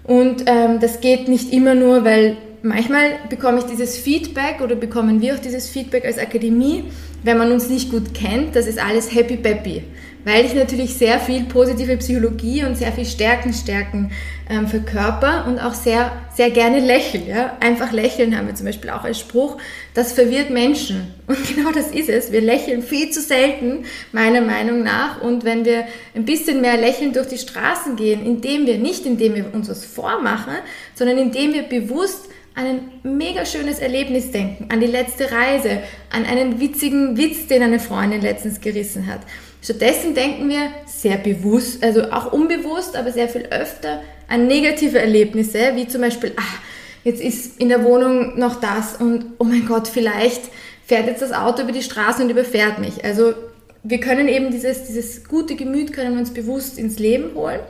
[0.05, 5.21] Und ähm, das geht nicht immer nur, weil manchmal bekomme ich dieses Feedback oder bekommen
[5.21, 6.85] wir auch dieses Feedback als Akademie,
[7.23, 9.83] wenn man uns nicht gut kennt, das ist alles happy peppy
[10.25, 14.13] weil ich natürlich sehr viel positive Psychologie und sehr viel Stärkenstärken
[14.51, 17.23] ähm, verkörper und auch sehr, sehr gerne lächle.
[17.27, 17.57] Ja?
[17.61, 19.57] Einfach lächeln haben wir zum Beispiel auch als Spruch.
[19.95, 21.15] Das verwirrt Menschen.
[21.27, 22.33] Und genau das ist es.
[22.33, 25.23] Wir lächeln viel zu selten, meiner Meinung nach.
[25.23, 29.37] Und wenn wir ein bisschen mehr lächeln durch die Straßen gehen, indem wir, nicht indem
[29.37, 30.55] wir uns was vormachen,
[30.95, 36.25] sondern indem wir bewusst an ein mega schönes Erlebnis denken, an die letzte Reise, an
[36.27, 39.21] einen witzigen Witz, den eine Freundin letztens gerissen hat
[39.63, 45.73] Stattdessen denken wir sehr bewusst, also auch unbewusst, aber sehr viel öfter an negative Erlebnisse,
[45.75, 46.59] wie zum Beispiel, ach,
[47.05, 50.43] jetzt ist in der Wohnung noch das und oh mein Gott, vielleicht
[50.87, 53.05] fährt jetzt das Auto über die Straße und überfährt mich.
[53.05, 53.35] Also
[53.83, 57.61] wir können eben dieses, dieses gute Gemüt können wir uns bewusst ins Leben holen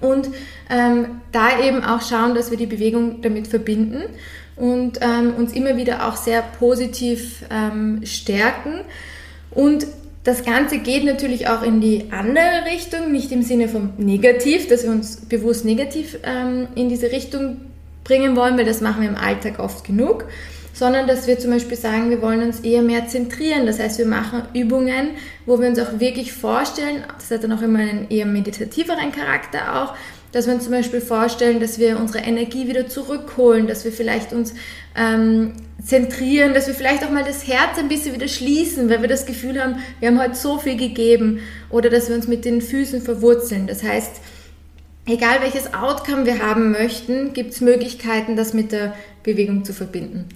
[0.00, 0.28] und
[0.70, 4.02] ähm, da eben auch schauen, dass wir die Bewegung damit verbinden
[4.56, 8.80] und ähm, uns immer wieder auch sehr positiv ähm, stärken.
[9.50, 9.86] Und
[10.26, 14.82] das Ganze geht natürlich auch in die andere Richtung, nicht im Sinne von negativ, dass
[14.82, 17.58] wir uns bewusst negativ ähm, in diese Richtung
[18.02, 20.24] bringen wollen, weil das machen wir im Alltag oft genug,
[20.72, 23.66] sondern dass wir zum Beispiel sagen, wir wollen uns eher mehr zentrieren.
[23.66, 25.10] Das heißt, wir machen Übungen,
[25.46, 29.80] wo wir uns auch wirklich vorstellen, das hat dann auch immer einen eher meditativeren Charakter
[29.80, 29.94] auch,
[30.36, 34.34] dass wir uns zum Beispiel vorstellen, dass wir unsere Energie wieder zurückholen, dass wir vielleicht
[34.34, 34.52] uns
[34.94, 39.08] ähm, zentrieren, dass wir vielleicht auch mal das Herz ein bisschen wieder schließen, weil wir
[39.08, 42.60] das Gefühl haben, wir haben heute so viel gegeben oder dass wir uns mit den
[42.60, 43.66] Füßen verwurzeln.
[43.66, 44.20] Das heißt,
[45.06, 50.28] egal welches Outcome wir haben möchten, gibt es Möglichkeiten, das mit der Bewegung zu verbinden.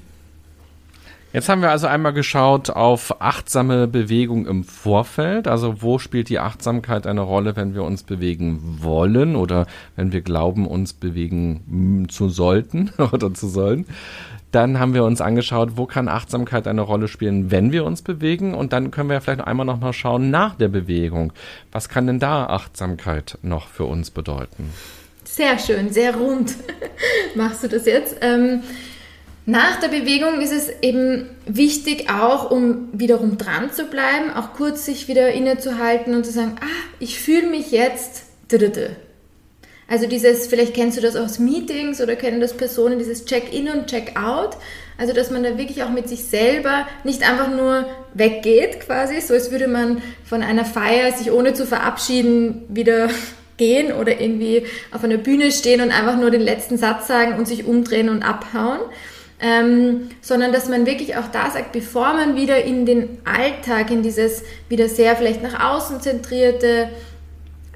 [1.33, 5.47] Jetzt haben wir also einmal geschaut auf achtsame Bewegung im Vorfeld.
[5.47, 10.23] Also wo spielt die Achtsamkeit eine Rolle, wenn wir uns bewegen wollen oder wenn wir
[10.23, 13.87] glauben, uns bewegen zu sollten oder zu sollen.
[14.51, 18.53] Dann haben wir uns angeschaut, wo kann Achtsamkeit eine Rolle spielen, wenn wir uns bewegen.
[18.53, 21.33] Und dann können wir vielleicht einmal noch mal schauen nach der Bewegung.
[21.71, 24.73] Was kann denn da Achtsamkeit noch für uns bedeuten?
[25.23, 26.57] Sehr schön, sehr rund
[27.37, 28.17] machst du das jetzt.
[28.21, 28.65] Ähm,
[29.47, 34.85] nach der Bewegung ist es eben wichtig, auch um wiederum dran zu bleiben, auch kurz
[34.85, 38.25] sich wieder innezuhalten und zu sagen, ah, ich fühle mich jetzt.
[39.89, 43.89] Also dieses, vielleicht kennst du das aus Meetings oder kennen das Personen, dieses Check-in und
[43.89, 44.57] Check-out.
[44.97, 49.35] Also dass man da wirklich auch mit sich selber nicht einfach nur weggeht quasi, so
[49.35, 53.09] als würde man von einer Feier sich ohne zu verabschieden wieder
[53.57, 57.49] gehen oder irgendwie auf einer Bühne stehen und einfach nur den letzten Satz sagen und
[57.49, 58.81] sich umdrehen und abhauen.
[59.43, 64.03] Ähm, sondern dass man wirklich auch da sagt, bevor man wieder in den Alltag, in
[64.03, 66.91] dieses wieder sehr vielleicht nach außen zentrierte,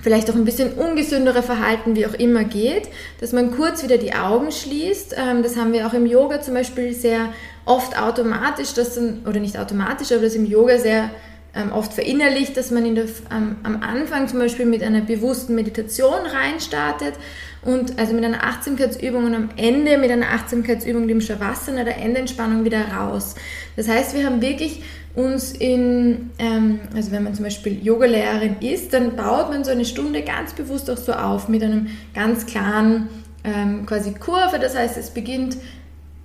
[0.04, 2.88] vielleicht auch ein bisschen ungesündere Verhalten, wie auch immer geht,
[3.20, 5.16] dass man kurz wieder die Augen schließt.
[5.16, 7.32] Ähm, das haben wir auch im Yoga zum Beispiel sehr
[7.64, 11.10] oft automatisch, dass dann, oder nicht automatisch, aber das im Yoga sehr
[11.56, 15.54] ähm, oft verinnerlicht, dass man in der, ähm, am Anfang zum Beispiel mit einer bewussten
[15.54, 17.14] Meditation reinstartet
[17.62, 22.64] und also mit einer Achtsamkeitsübung und am Ende mit einer Achtsamkeitsübung, dem Shavasana, der Endentspannung
[22.64, 23.36] wieder raus.
[23.76, 24.82] Das heißt, wir haben wirklich
[25.14, 29.84] uns in, ähm, also wenn man zum Beispiel Yogalehrerin ist, dann baut man so eine
[29.84, 33.08] Stunde ganz bewusst auch so auf mit einem ganz klaren
[33.44, 34.58] ähm, quasi Kurve.
[34.58, 35.56] Das heißt, es beginnt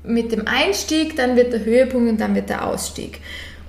[0.03, 3.19] mit dem Einstieg, dann wird der Höhepunkt und dann wird der Ausstieg.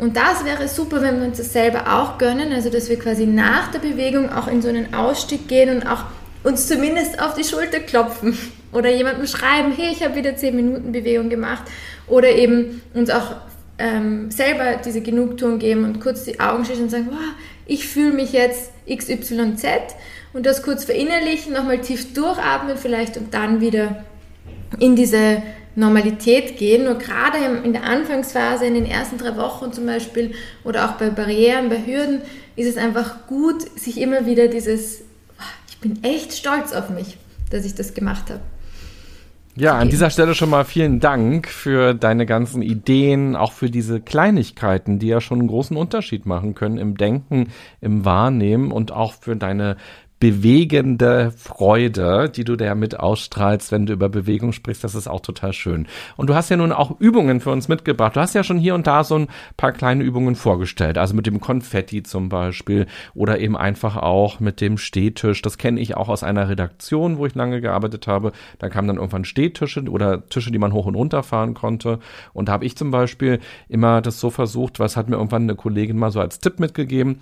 [0.00, 3.26] Und das wäre super, wenn wir uns das selber auch gönnen, also dass wir quasi
[3.26, 6.04] nach der Bewegung auch in so einen Ausstieg gehen und auch
[6.42, 8.36] uns zumindest auf die Schulter klopfen
[8.72, 11.64] oder jemandem schreiben, hey, ich habe wieder 10 Minuten Bewegung gemacht
[12.08, 13.36] oder eben uns auch
[13.78, 17.34] ähm, selber diese Genugtuung geben und kurz die Augen schließen und sagen, wow,
[17.66, 19.64] ich fühle mich jetzt XYZ
[20.32, 24.04] und das kurz verinnerlichen, nochmal tief durchatmen vielleicht und dann wieder
[24.78, 25.42] in diese
[25.74, 26.84] Normalität gehen.
[26.84, 30.32] Nur gerade in der Anfangsphase, in den ersten drei Wochen zum Beispiel
[30.64, 32.22] oder auch bei Barrieren, bei Hürden,
[32.56, 35.02] ist es einfach gut, sich immer wieder dieses,
[35.68, 37.16] ich bin echt stolz auf mich,
[37.50, 38.40] dass ich das gemacht habe.
[39.56, 44.00] Ja, an dieser Stelle schon mal vielen Dank für deine ganzen Ideen, auch für diese
[44.00, 47.48] Kleinigkeiten, die ja schon einen großen Unterschied machen können im Denken,
[47.80, 49.76] im Wahrnehmen und auch für deine
[50.20, 54.84] bewegende Freude, die du da mit ausstrahlst, wenn du über Bewegung sprichst.
[54.84, 55.86] Das ist auch total schön.
[56.16, 58.16] Und du hast ja nun auch Übungen für uns mitgebracht.
[58.16, 60.98] Du hast ja schon hier und da so ein paar kleine Übungen vorgestellt.
[60.98, 65.40] Also mit dem Konfetti zum Beispiel oder eben einfach auch mit dem Stehtisch.
[65.40, 68.32] Das kenne ich auch aus einer Redaktion, wo ich lange gearbeitet habe.
[68.58, 71.98] Da kamen dann irgendwann Stehtische oder Tische, die man hoch und runter fahren konnte.
[72.34, 73.40] Und da habe ich zum Beispiel
[73.70, 77.20] immer das so versucht, was hat mir irgendwann eine Kollegin mal so als Tipp mitgegeben,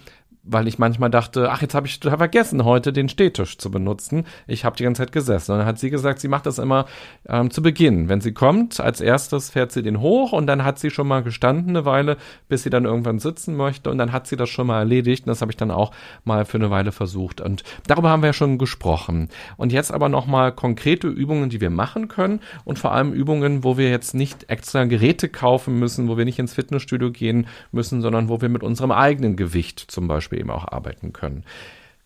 [0.50, 4.24] weil ich manchmal dachte, ach, jetzt habe ich vergessen, heute den Stehtisch zu benutzen.
[4.46, 5.52] Ich habe die ganze Zeit gesessen.
[5.52, 6.86] Und dann hat sie gesagt, sie macht das immer
[7.28, 8.08] ähm, zu Beginn.
[8.08, 11.22] Wenn sie kommt, als erstes fährt sie den hoch und dann hat sie schon mal
[11.22, 12.16] gestanden eine Weile,
[12.48, 13.90] bis sie dann irgendwann sitzen möchte.
[13.90, 15.26] Und dann hat sie das schon mal erledigt.
[15.26, 15.92] Und das habe ich dann auch
[16.24, 17.40] mal für eine Weile versucht.
[17.40, 19.28] Und darüber haben wir ja schon gesprochen.
[19.56, 22.40] Und jetzt aber nochmal konkrete Übungen, die wir machen können.
[22.64, 26.38] Und vor allem Übungen, wo wir jetzt nicht extra Geräte kaufen müssen, wo wir nicht
[26.38, 30.66] ins Fitnessstudio gehen müssen, sondern wo wir mit unserem eigenen Gewicht zum Beispiel eben auch
[30.66, 31.44] arbeiten können.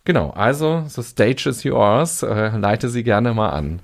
[0.05, 2.23] Genau, also the stage is yours.
[2.23, 3.79] Äh, leite sie gerne mal an.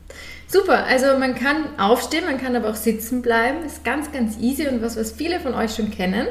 [0.47, 3.63] Super, also man kann aufstehen, man kann aber auch sitzen bleiben.
[3.65, 6.27] Ist ganz, ganz easy und was, was viele von euch schon kennen.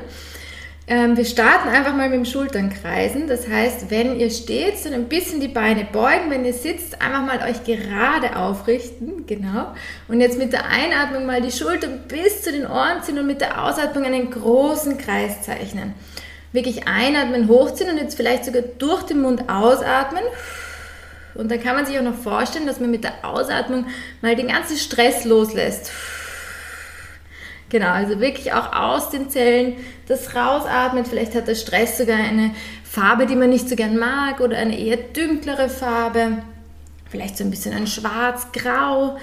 [0.89, 3.29] Ähm, wir starten einfach mal mit dem Schulternkreisen.
[3.29, 6.31] Das heißt, wenn ihr steht, dann ein bisschen die Beine beugen.
[6.31, 9.27] Wenn ihr sitzt, einfach mal euch gerade aufrichten.
[9.27, 9.73] Genau.
[10.09, 13.41] Und jetzt mit der Einatmung mal die Schultern bis zu den Ohren ziehen und mit
[13.41, 15.95] der Ausatmung einen großen Kreis zeichnen
[16.53, 20.22] wirklich einatmen, hochziehen und jetzt vielleicht sogar durch den Mund ausatmen.
[21.34, 23.86] Und dann kann man sich auch noch vorstellen, dass man mit der Ausatmung
[24.22, 25.92] mal den ganzen Stress loslässt.
[27.70, 29.76] Genau, also wirklich auch aus den Zellen
[30.07, 31.07] das rausatmet.
[31.07, 34.78] Vielleicht hat der Stress sogar eine Farbe, die man nicht so gern mag oder eine
[34.78, 36.38] eher dünklere Farbe.
[37.11, 39.18] Vielleicht so ein bisschen ein schwarz-grau.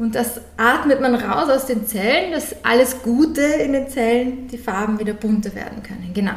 [0.00, 4.56] Und das atmet man raus aus den Zellen, dass alles Gute in den Zellen, die
[4.56, 6.12] Farben wieder bunter werden können.
[6.14, 6.32] Genau.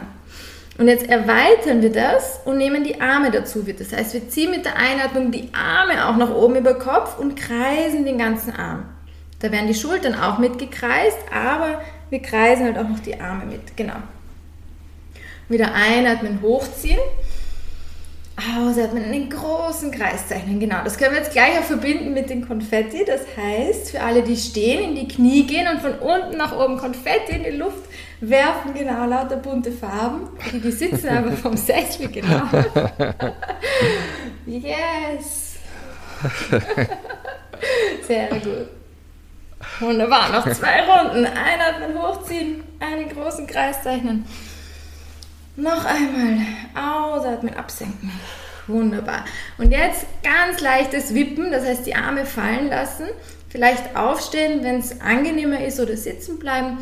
[0.77, 3.63] Und jetzt erweitern wir das und nehmen die Arme dazu.
[3.63, 7.37] Das heißt, wir ziehen mit der Einatmung die Arme auch nach oben über Kopf und
[7.37, 8.83] kreisen den ganzen Arm.
[9.39, 13.77] Da werden die Schultern auch mitgekreist, aber wir kreisen halt auch noch die Arme mit.
[13.77, 13.95] Genau.
[15.47, 16.99] Wieder einatmen, hochziehen
[18.35, 20.59] Ausatmen, einen großen Kreis zeichnen.
[20.59, 23.05] Genau, das können wir jetzt gleich auch verbinden mit den Konfetti.
[23.05, 26.77] Das heißt, für alle, die stehen, in die Knie gehen und von unten nach oben
[26.77, 27.83] Konfetti in die Luft
[28.21, 30.29] werfen, genau, lauter bunte Farben.
[30.51, 32.41] Die, die sitzen aber vom Sessel, genau.
[34.47, 35.57] Yes!
[38.07, 38.67] Sehr gut.
[39.79, 41.25] Wunderbar, noch zwei Runden.
[41.25, 44.25] Einatmen, hochziehen, einen großen Kreis zeichnen.
[45.55, 48.11] Noch einmal ausatmen, absenken.
[48.67, 49.25] Wunderbar.
[49.57, 53.05] Und jetzt ganz leichtes Wippen, das heißt die Arme fallen lassen.
[53.49, 56.79] vielleicht aufstehen, wenn es angenehmer ist oder sitzen bleiben.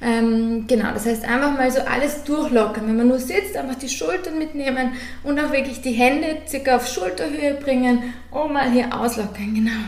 [0.00, 2.86] Ähm, genau, das heißt einfach mal so alles durchlockern.
[2.86, 6.88] Wenn man nur sitzt, einfach die Schultern mitnehmen und auch wirklich die Hände circa auf
[6.88, 9.54] Schulterhöhe bringen und mal hier auslockern.
[9.54, 9.84] Genau.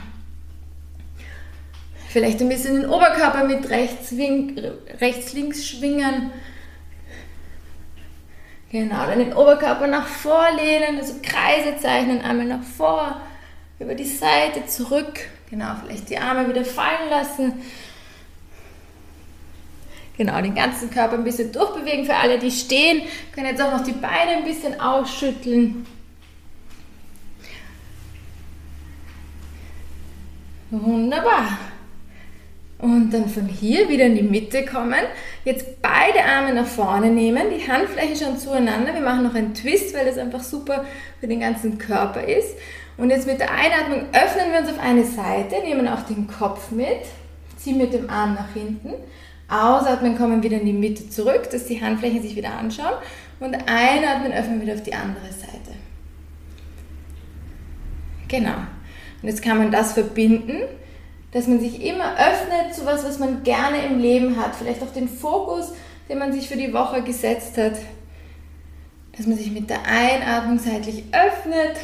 [2.11, 4.13] Vielleicht ein bisschen den Oberkörper mit rechts,
[5.01, 6.31] rechts links schwingen.
[8.71, 13.21] Genau, dann den Oberkörper nach vorlehnen, also Kreise zeichnen, einmal nach vor,
[13.79, 15.21] über die Seite, zurück.
[15.51, 17.63] Genau, vielleicht die Arme wieder fallen lassen.
[20.17, 22.07] Genau, den ganzen Körper ein bisschen durchbewegen.
[22.07, 23.03] Für alle, die stehen,
[23.33, 25.87] können jetzt auch noch die Beine ein bisschen ausschütteln.
[30.71, 31.59] Wunderbar.
[32.79, 35.01] Und dann von hier wieder in die Mitte kommen.
[35.45, 38.93] Jetzt beide Arme nach vorne nehmen, die Handfläche schon zueinander.
[38.93, 40.85] Wir machen noch einen Twist, weil das einfach super
[41.19, 42.55] für den ganzen Körper ist.
[42.99, 46.71] Und jetzt mit der Einatmung öffnen wir uns auf eine Seite, nehmen auch den Kopf
[46.71, 47.01] mit,
[47.57, 48.95] ziehen mit dem Arm nach hinten.
[49.49, 52.95] Ausatmen, kommen wieder in die Mitte zurück, dass die Handflächen sich wieder anschauen.
[53.41, 55.77] Und einatmen, öffnen wieder auf die andere Seite.
[58.29, 58.57] Genau.
[59.23, 60.63] Und jetzt kann man das verbinden
[61.33, 64.55] dass man sich immer öffnet zu was, was man gerne im Leben hat.
[64.57, 65.73] Vielleicht auch den Fokus,
[66.09, 67.75] den man sich für die Woche gesetzt hat.
[69.17, 71.77] Dass man sich mit der Einatmung seitlich öffnet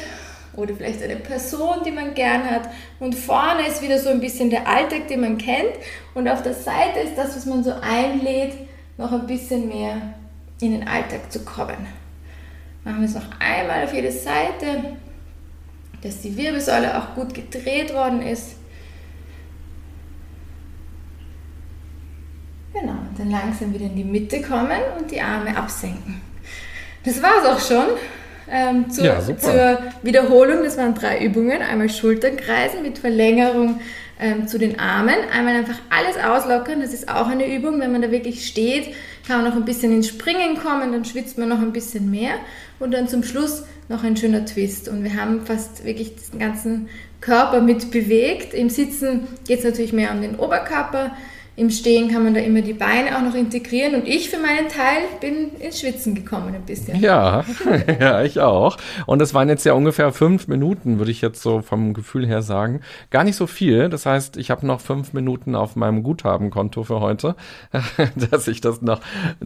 [0.55, 2.69] oder vielleicht eine Person, die man gern hat.
[2.99, 5.73] Und vorne ist wieder so ein bisschen der Alltag, den man kennt.
[6.13, 8.53] Und auf der Seite ist das, was man so einlädt,
[8.97, 10.13] noch ein bisschen mehr
[10.61, 11.87] in den Alltag zu kommen.
[12.83, 14.97] Machen wir es noch einmal auf jede Seite,
[16.01, 18.57] dass die Wirbelsäule auch gut gedreht worden ist.
[22.73, 26.21] Genau, und dann langsam wieder in die Mitte kommen und die Arme absenken.
[27.05, 27.85] Das war es auch schon.
[28.49, 31.61] Ähm, zur, ja, zur, Wiederholung, das waren drei Übungen.
[31.61, 33.79] Einmal Schultern kreisen mit Verlängerung
[34.19, 35.15] ähm, zu den Armen.
[35.31, 37.79] Einmal einfach alles auslockern, das ist auch eine Übung.
[37.79, 38.93] Wenn man da wirklich steht,
[39.25, 42.33] kann man noch ein bisschen ins Springen kommen, dann schwitzt man noch ein bisschen mehr.
[42.79, 44.87] Und dann zum Schluss noch ein schöner Twist.
[44.87, 46.89] Und wir haben fast wirklich den ganzen
[47.21, 48.53] Körper mit bewegt.
[48.53, 51.11] Im Sitzen geht es natürlich mehr um den Oberkörper.
[51.55, 54.69] Im Stehen kann man da immer die Beine auch noch integrieren und ich für meinen
[54.69, 56.99] Teil bin ins Schwitzen gekommen ein bisschen.
[56.99, 57.45] Ja,
[57.99, 58.77] ja, ich auch.
[59.05, 62.41] Und es waren jetzt ja ungefähr fünf Minuten, würde ich jetzt so vom Gefühl her
[62.41, 62.81] sagen.
[63.11, 63.89] Gar nicht so viel.
[63.89, 67.35] Das heißt, ich habe noch fünf Minuten auf meinem Guthabenkonto für heute,
[68.31, 69.01] dass ich das noch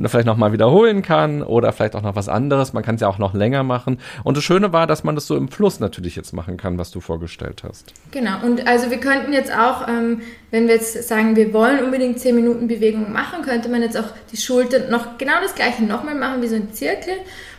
[0.05, 2.71] vielleicht noch mal wiederholen kann oder vielleicht auch noch was anderes.
[2.71, 3.99] Man kann es ja auch noch länger machen.
[4.23, 6.89] Und das Schöne war, dass man das so im Fluss natürlich jetzt machen kann, was
[6.89, 7.93] du vorgestellt hast.
[8.11, 8.45] Genau.
[8.45, 12.19] Und also wir könnten jetzt auch, ähm, wenn wir jetzt sagen, wir wollen unbedingt unbedingt
[12.19, 16.15] 10 Minuten Bewegung machen, könnte man jetzt auch die Schultern noch genau das gleiche nochmal
[16.15, 17.13] machen wie so ein Zirkel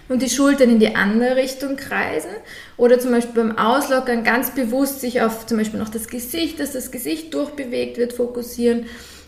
[0.08, 2.30] und die Schultern in die andere Richtung kreisen.
[2.76, 6.72] Oder zum Beispiel beim Auslockern ganz bewusst sich auf zum Beispiel noch das Gesicht, dass
[6.72, 8.86] das Gesicht durchbewegt wird, fokussieren.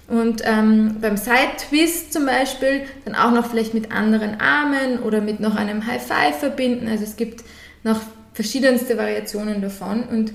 [0.08, 5.20] Und ähm, beim Side Twist zum Beispiel dann auch noch vielleicht mit anderen Armen oder
[5.20, 6.88] mit noch einem High Five verbinden.
[6.88, 7.44] Also es gibt
[7.84, 8.00] noch
[8.32, 10.04] verschiedenste Variationen davon.
[10.04, 10.32] Und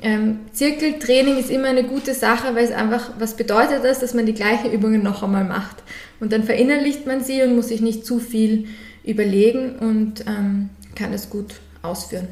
[0.00, 4.26] ähm, Zirkeltraining ist immer eine gute Sache, weil es einfach, was bedeutet das, dass man
[4.26, 5.82] die gleichen Übungen noch einmal macht.
[6.20, 8.66] Und dann verinnerlicht man sie und muss sich nicht zu viel
[9.04, 12.28] überlegen und ähm, kann es gut ausführen.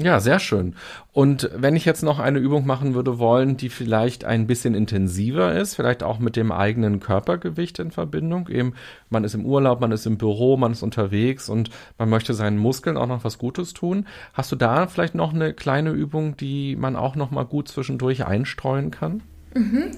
[0.00, 0.74] Ja, sehr schön.
[1.12, 5.54] Und wenn ich jetzt noch eine Übung machen würde wollen, die vielleicht ein bisschen intensiver
[5.54, 8.74] ist, vielleicht auch mit dem eigenen Körpergewicht in Verbindung, eben
[9.08, 12.58] man ist im Urlaub, man ist im Büro, man ist unterwegs und man möchte seinen
[12.58, 16.74] Muskeln auch noch was Gutes tun, hast du da vielleicht noch eine kleine Übung, die
[16.74, 19.22] man auch noch mal gut zwischendurch einstreuen kann?
[19.54, 19.92] Mhm.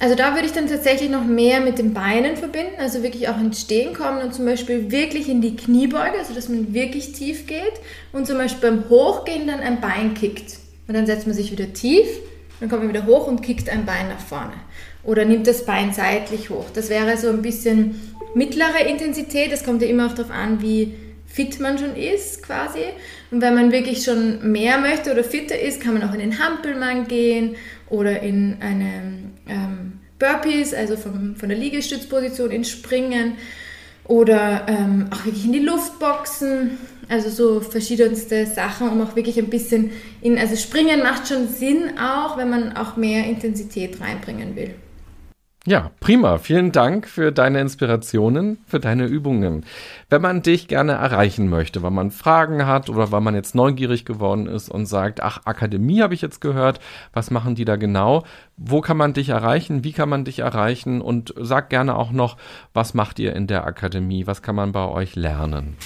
[0.00, 3.38] Also da würde ich dann tatsächlich noch mehr mit den Beinen verbinden, also wirklich auch
[3.38, 7.46] ins Stehen kommen und zum Beispiel wirklich in die Kniebeuge, also dass man wirklich tief
[7.46, 7.74] geht
[8.12, 10.58] und zum Beispiel beim Hochgehen dann ein Bein kickt.
[10.88, 12.06] Und dann setzt man sich wieder tief,
[12.60, 14.54] dann kommt man wieder hoch und kickt ein Bein nach vorne.
[15.04, 16.66] Oder nimmt das Bein seitlich hoch.
[16.74, 18.00] Das wäre so ein bisschen
[18.34, 19.52] mittlere Intensität.
[19.52, 20.94] Das kommt ja immer auch darauf an, wie
[21.26, 22.80] fit man schon ist quasi.
[23.30, 26.38] Und wenn man wirklich schon mehr möchte oder fitter ist, kann man auch in den
[26.38, 27.56] Hampelmann gehen
[27.90, 33.34] oder in eine ähm, Burpees, also vom, von der Liegestützposition ins Springen
[34.04, 36.78] oder ähm, auch wirklich in die Luft boxen.
[37.08, 39.90] Also so verschiedenste Sachen, um auch wirklich ein bisschen
[40.22, 44.74] in, also Springen macht schon Sinn auch, wenn man auch mehr Intensität reinbringen will.
[45.66, 46.36] Ja, prima.
[46.36, 49.64] Vielen Dank für deine Inspirationen, für deine Übungen.
[50.10, 54.04] Wenn man dich gerne erreichen möchte, weil man Fragen hat oder weil man jetzt neugierig
[54.04, 56.80] geworden ist und sagt, ach, Akademie habe ich jetzt gehört,
[57.14, 58.24] was machen die da genau?
[58.58, 59.84] Wo kann man dich erreichen?
[59.84, 61.00] Wie kann man dich erreichen?
[61.00, 62.36] Und sag gerne auch noch,
[62.74, 64.26] was macht ihr in der Akademie?
[64.26, 65.78] Was kann man bei euch lernen?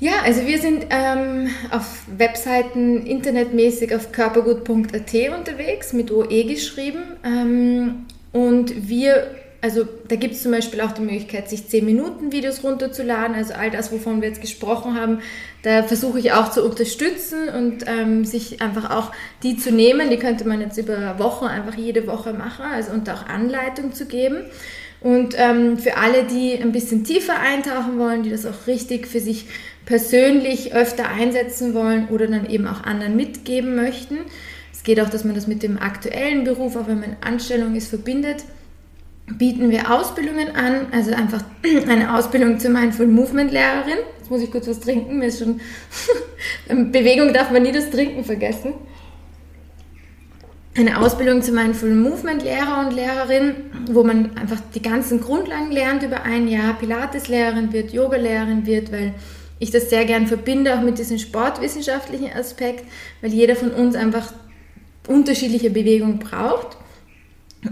[0.00, 7.02] Ja, also wir sind ähm, auf Webseiten internetmäßig auf körpergut.at unterwegs, mit OE geschrieben.
[7.22, 9.28] Ähm, und wir,
[9.60, 13.36] also da gibt es zum Beispiel auch die Möglichkeit, sich 10 Minuten Videos runterzuladen.
[13.36, 15.20] Also all das, wovon wir jetzt gesprochen haben,
[15.62, 19.12] da versuche ich auch zu unterstützen und ähm, sich einfach auch
[19.44, 20.10] die zu nehmen.
[20.10, 24.06] Die könnte man jetzt über Wochen einfach jede Woche machen, also und auch Anleitung zu
[24.06, 24.38] geben.
[25.00, 29.20] Und ähm, für alle, die ein bisschen tiefer eintauchen wollen, die das auch richtig für
[29.20, 29.46] sich
[29.86, 34.18] persönlich öfter einsetzen wollen oder dann eben auch anderen mitgeben möchten.
[34.84, 38.44] Geht auch, dass man das mit dem aktuellen Beruf, auch wenn man Anstellung ist, verbindet.
[39.38, 41.42] Bieten wir Ausbildungen an, also einfach
[41.88, 43.98] eine Ausbildung zur Mindful Movement Lehrerin.
[44.18, 45.60] Jetzt muss ich kurz was trinken, mir ist schon
[46.92, 48.74] Bewegung darf man nie das Trinken vergessen.
[50.76, 53.54] Eine Ausbildung zur Mindful Movement Lehrer und Lehrerin,
[53.90, 58.66] wo man einfach die ganzen Grundlagen lernt über ein Jahr, Pilates Lehrerin wird, Yoga Lehrerin
[58.66, 59.14] wird, weil
[59.60, 62.84] ich das sehr gern verbinde, auch mit diesem sportwissenschaftlichen Aspekt,
[63.22, 64.32] weil jeder von uns einfach
[65.08, 66.76] unterschiedliche Bewegungen braucht.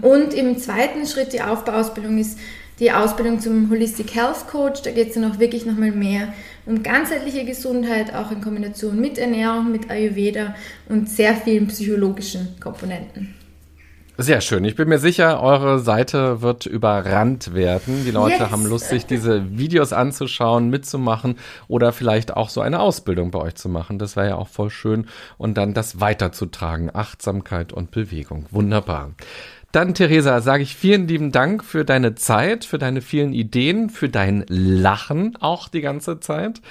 [0.01, 2.39] Und im zweiten Schritt die Aufbauausbildung ist
[2.79, 4.81] die Ausbildung zum Holistic Health Coach.
[4.81, 6.33] Da geht es dann auch wirklich nochmal mehr
[6.65, 10.55] um ganzheitliche Gesundheit, auch in Kombination mit Ernährung, mit Ayurveda
[10.89, 13.35] und sehr vielen psychologischen Komponenten.
[14.17, 14.63] Sehr schön.
[14.63, 18.05] Ich bin mir sicher, eure Seite wird überrannt werden.
[18.05, 18.51] Die Leute yes.
[18.51, 23.55] haben Lust, sich diese Videos anzuschauen, mitzumachen oder vielleicht auch so eine Ausbildung bei euch
[23.55, 23.97] zu machen.
[23.97, 25.07] Das wäre ja auch voll schön.
[25.39, 26.91] Und dann das weiterzutragen.
[26.93, 28.45] Achtsamkeit und Bewegung.
[28.51, 29.11] Wunderbar.
[29.73, 34.07] Dann, Theresa, sage ich vielen lieben Dank für deine Zeit, für deine vielen Ideen, für
[34.07, 36.61] dein Lachen auch die ganze Zeit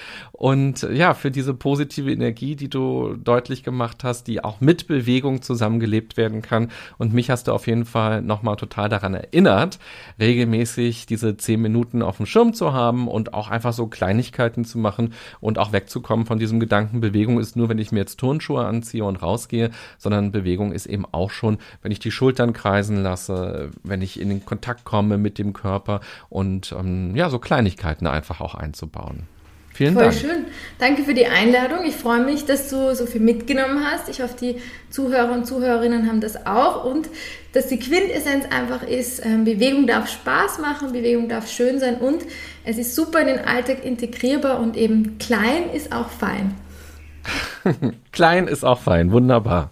[0.42, 5.40] und ja, für diese positive Energie, die du deutlich gemacht hast, die auch mit Bewegung
[5.40, 6.72] zusammengelebt werden kann.
[6.98, 9.78] Und mich hast du auf jeden Fall nochmal total daran erinnert,
[10.18, 14.78] regelmäßig diese zehn Minuten auf dem Schirm zu haben und auch einfach so Kleinigkeiten zu
[14.78, 18.64] machen und auch wegzukommen von diesem Gedanken, Bewegung ist nur, wenn ich mir jetzt Turnschuhe
[18.64, 23.02] anziehe und rausgehe, sondern Bewegung ist eben auch schon, wenn ich die Schultern kreisen kreisen
[23.02, 28.08] lasse, wenn ich in den Kontakt komme mit dem Körper und ähm, ja, so Kleinigkeiten
[28.08, 29.28] einfach auch einzubauen.
[29.74, 30.14] Vielen Voll Dank.
[30.14, 30.44] schön.
[30.78, 31.86] Danke für die Einladung.
[31.86, 34.08] Ich freue mich, dass du so viel mitgenommen hast.
[34.10, 34.56] Ich hoffe, die
[34.90, 37.08] Zuhörer und Zuhörerinnen haben das auch und
[37.52, 42.22] dass die Quintessenz einfach ist, ähm, Bewegung darf Spaß machen, Bewegung darf schön sein und
[42.64, 46.54] es ist super in den Alltag integrierbar und eben klein ist auch fein.
[48.12, 49.70] klein ist auch fein, wunderbar.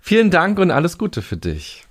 [0.00, 1.84] Vielen Dank und alles Gute für dich.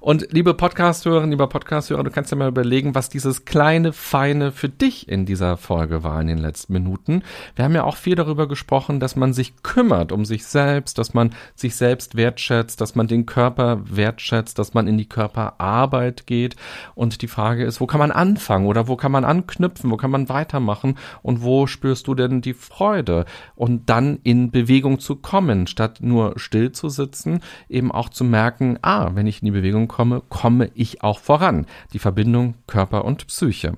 [0.00, 4.68] Und liebe Podcast-Hörerinnen, lieber Podcast-Hörer, du kannst ja mal überlegen, was dieses kleine, feine für
[4.68, 7.22] dich in dieser Folge war in den letzten Minuten.
[7.56, 11.14] Wir haben ja auch viel darüber gesprochen, dass man sich kümmert um sich selbst, dass
[11.14, 16.56] man sich selbst wertschätzt, dass man den Körper wertschätzt, dass man in die Körperarbeit geht.
[16.94, 20.10] Und die Frage ist, wo kann man anfangen oder wo kann man anknüpfen, wo kann
[20.10, 23.24] man weitermachen und wo spürst du denn die Freude?
[23.54, 28.78] Und dann in Bewegung zu kommen, statt nur still zu sitzen, eben auch zu merken,
[28.82, 31.64] ah, wenn ich in die Bewegung Bewegung komme, komme ich auch voran.
[31.94, 33.72] Die Verbindung Körper und Psyche.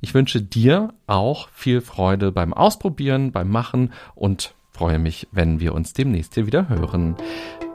[0.00, 5.74] Ich wünsche dir auch viel Freude beim Ausprobieren, beim Machen und freue mich, wenn wir
[5.74, 7.14] uns demnächst hier wieder hören.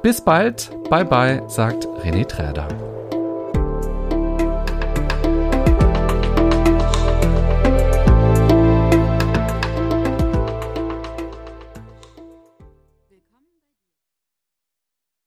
[0.01, 3.02] Bis bald, bye bye, sagt René Träder.